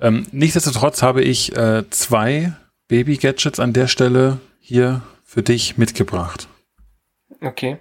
[0.00, 2.54] Ähm, nichtsdestotrotz habe ich äh, zwei
[2.88, 6.48] Baby-Gadgets an der Stelle hier für dich mitgebracht.
[7.40, 7.78] Okay.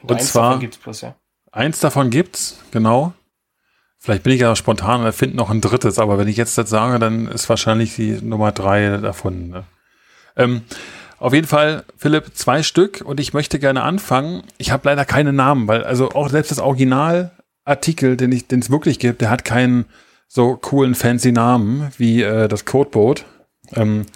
[0.00, 1.14] Und eins zwar- davon gibt's bloß, ja.
[1.52, 3.12] Eins davon gibt's, genau.
[3.98, 6.70] Vielleicht bin ich ja spontan und erfinde noch ein drittes, aber wenn ich jetzt das
[6.70, 9.48] sage, dann ist wahrscheinlich die Nummer drei davon.
[9.50, 9.64] Ne?
[10.36, 10.62] Ähm,
[11.18, 14.42] auf jeden Fall, Philipp, zwei Stück und ich möchte gerne anfangen.
[14.58, 18.70] Ich habe leider keine Namen, weil also auch selbst das Originalartikel, den ich, den es
[18.70, 19.86] wirklich gibt, der hat keinen
[20.28, 23.24] so coolen fancy Namen wie äh, das Codeboot.
[23.74, 24.06] Ähm,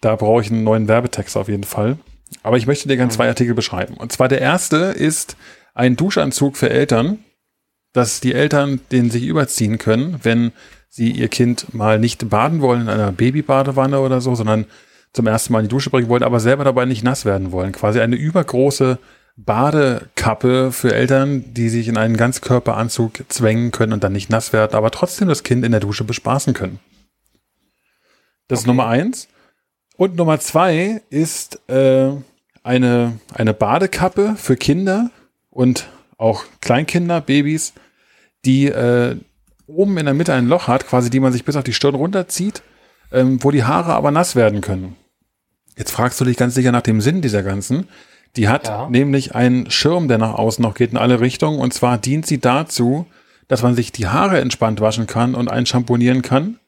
[0.00, 1.98] da brauche ich einen neuen Werbetext auf jeden Fall.
[2.42, 3.94] Aber ich möchte dir gerne zwei Artikel beschreiben.
[3.94, 5.36] Und zwar der erste ist
[5.72, 7.18] ein Duschanzug für Eltern,
[7.92, 10.52] dass die Eltern den sich überziehen können, wenn
[10.88, 14.66] sie ihr Kind mal nicht baden wollen in einer Babybadewanne oder so, sondern
[15.14, 17.72] zum ersten Mal in die Dusche bringen wollen, aber selber dabei nicht nass werden wollen.
[17.72, 18.98] Quasi eine übergroße
[19.36, 24.74] Badekappe für Eltern, die sich in einen Ganzkörperanzug zwängen können und dann nicht nass werden,
[24.74, 26.78] aber trotzdem das Kind in der Dusche bespaßen können.
[28.48, 28.70] Das ist Okay.
[28.70, 29.28] Nummer eins.
[29.96, 32.10] Und Nummer zwei ist äh,
[32.64, 35.10] eine, eine Badekappe für Kinder
[35.50, 35.88] und
[36.18, 37.72] auch Kleinkinder, Babys,
[38.44, 39.16] die äh,
[39.66, 41.94] oben in der Mitte ein Loch hat, quasi die man sich bis auf die Stirn
[41.94, 42.62] runterzieht,
[43.12, 44.96] ähm, wo die Haare aber nass werden können.
[45.76, 47.88] Jetzt fragst du dich ganz sicher nach dem Sinn dieser ganzen.
[48.36, 48.88] Die hat Ja.
[48.88, 51.58] nämlich einen Schirm, der nach außen noch geht in alle Richtungen.
[51.58, 53.06] Und zwar dient sie dazu,
[53.48, 56.58] dass man sich die Haare entspannt waschen kann und einschamponieren kann.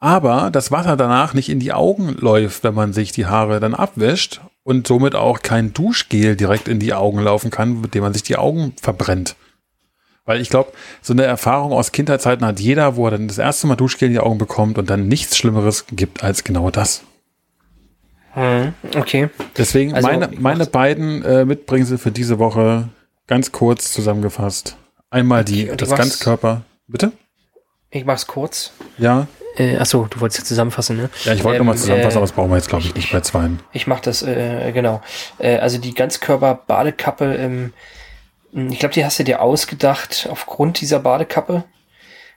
[0.00, 3.74] Aber das Wasser danach nicht in die Augen läuft, wenn man sich die Haare dann
[3.74, 8.12] abwäscht und somit auch kein Duschgel direkt in die Augen laufen kann, mit dem man
[8.12, 9.34] sich die Augen verbrennt.
[10.24, 13.66] Weil ich glaube, so eine Erfahrung aus Kindheitszeiten hat jeder, wo er dann das erste
[13.66, 17.02] Mal Duschgel in die Augen bekommt und dann nichts Schlimmeres gibt als genau das.
[18.34, 19.30] Hm, okay.
[19.56, 22.88] Deswegen Also, meine, meine beiden äh, Mitbringsel für diese Woche
[23.26, 24.76] ganz kurz zusammengefasst.
[25.10, 26.62] Einmal die, Okay, das Ganzkörper.
[26.86, 27.12] Bitte?
[27.90, 28.72] Ich mach's kurz.
[28.98, 29.26] Ja.
[29.56, 31.10] Äh, achso, du wolltest jetzt zusammenfassen, ne?
[31.24, 33.10] Ja, ich wollte Ähm, nochmal zusammenfassen, äh, aber das brauchen wir jetzt, glaube ich, nicht
[33.10, 33.60] bei zweien.
[33.72, 35.00] Ich mache das, äh, genau.
[35.38, 37.72] Äh, also die Ganzkörper-Badekappe, ähm,
[38.52, 41.64] ich glaube, die hast du dir ausgedacht aufgrund dieser Badekappe.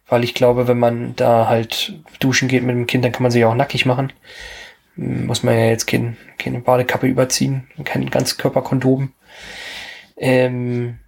[0.07, 3.31] Weil ich glaube, wenn man da halt duschen geht mit dem Kind, dann kann man
[3.31, 4.11] sich auch nackig machen.
[4.95, 9.13] Hm, Muss man ja jetzt kein, keine Badekappe überziehen, kein Ganzkörperkondom.
[10.17, 10.99] Ähm,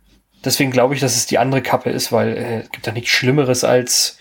[0.44, 3.10] deswegen glaube ich, dass es die andere Kappe ist, weil äh, es gibt da nichts
[3.10, 4.18] Schlimmeres als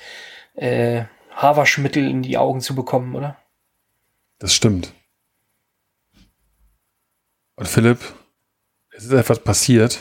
[0.55, 3.39] äh, Haarwaschmittel in die Augen zu bekommen, oder?
[4.39, 4.93] Das stimmt.
[7.55, 8.01] Und Philipp,
[8.91, 10.01] es ist etwas passiert,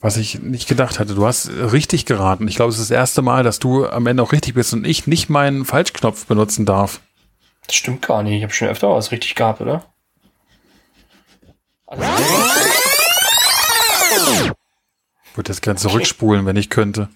[0.00, 1.14] was ich nicht gedacht hatte.
[1.14, 2.48] Du hast richtig geraten.
[2.48, 4.86] Ich glaube, es ist das erste Mal, dass du am Ende auch richtig bist und
[4.86, 7.00] ich nicht meinen Falschknopf benutzen darf.
[7.70, 8.36] Das stimmt gar nicht.
[8.36, 9.84] Ich habe schon öfter was richtig gehabt, oder?
[11.86, 12.02] Also,
[15.22, 17.10] Ich würde das gerne zurückspulen, wenn ich könnte.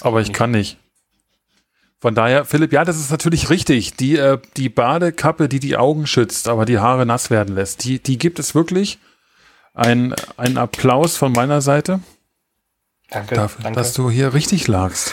[0.00, 0.36] Aber ich nicht.
[0.36, 0.76] kann nicht.
[2.00, 3.94] Von daher, Philipp, ja, das ist natürlich richtig.
[3.94, 8.02] Die, äh, die Badekappe, die die Augen schützt, aber die Haare nass werden lässt, die,
[8.02, 8.98] die gibt es wirklich.
[9.72, 12.00] Ein, ein Applaus von meiner Seite.
[13.08, 13.78] Danke, dafür, danke.
[13.78, 15.12] dass du hier richtig lagst.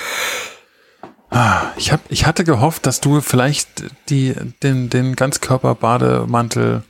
[1.32, 6.84] Ah, ich, hab, ich hatte gehofft, dass du vielleicht die, den, den Ganzkörper-Bademantel,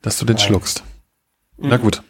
[0.00, 0.46] dass du den Nein.
[0.46, 0.84] schluckst.
[1.58, 2.02] Na gut.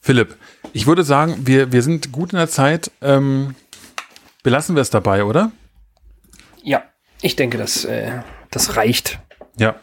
[0.00, 0.36] Philipp,
[0.72, 2.90] ich würde sagen, wir, wir sind gut in der Zeit.
[3.02, 3.54] Ähm,
[4.42, 5.52] belassen wir es dabei, oder?
[6.62, 6.82] Ja,
[7.20, 9.20] ich denke, das, äh, das reicht.
[9.58, 9.76] Ja.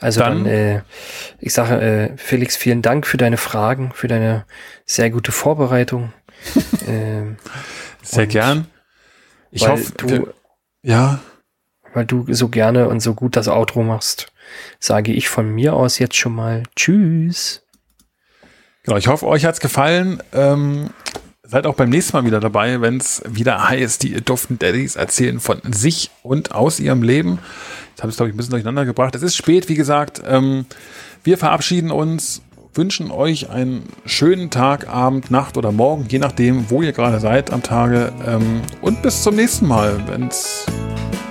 [0.00, 0.82] Also Dann- dann, äh,
[1.38, 4.46] ich sage, äh, Felix, vielen Dank für deine Fragen, für deine
[4.86, 6.12] sehr gute Vorbereitung.
[6.86, 7.36] ähm,
[8.02, 8.66] Sehr gern.
[9.50, 10.28] Ich hoffe, du,
[10.82, 11.20] ja,
[11.92, 14.32] weil du so gerne und so gut das Outro machst,
[14.78, 17.62] sage ich von mir aus jetzt schon mal Tschüss.
[18.84, 20.22] Genau, ich hoffe, euch hat's gefallen.
[20.32, 20.90] Ähm,
[21.42, 25.40] seid auch beim nächsten Mal wieder dabei, wenn es wieder heißt, die duften Daddies erzählen
[25.40, 27.40] von sich und aus ihrem Leben.
[27.90, 29.14] Jetzt habe ich es, glaube ich, ein bisschen durcheinander gebracht.
[29.14, 30.22] Es ist spät, wie gesagt.
[30.24, 30.64] Ähm,
[31.24, 32.40] wir verabschieden uns,
[32.74, 37.52] wünschen euch einen schönen Tag, Abend, Nacht oder Morgen, je nachdem, wo ihr gerade seid
[37.52, 38.12] am Tage.
[38.26, 40.66] Ähm, und bis zum nächsten Mal, wenn es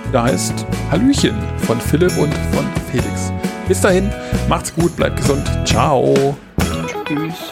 [0.07, 3.31] wieder heißt Hallöchen von Philipp und von Felix.
[3.67, 4.09] Bis dahin,
[4.47, 5.47] macht's gut, bleibt gesund.
[5.65, 6.35] Ciao.
[7.05, 7.49] Tschüss.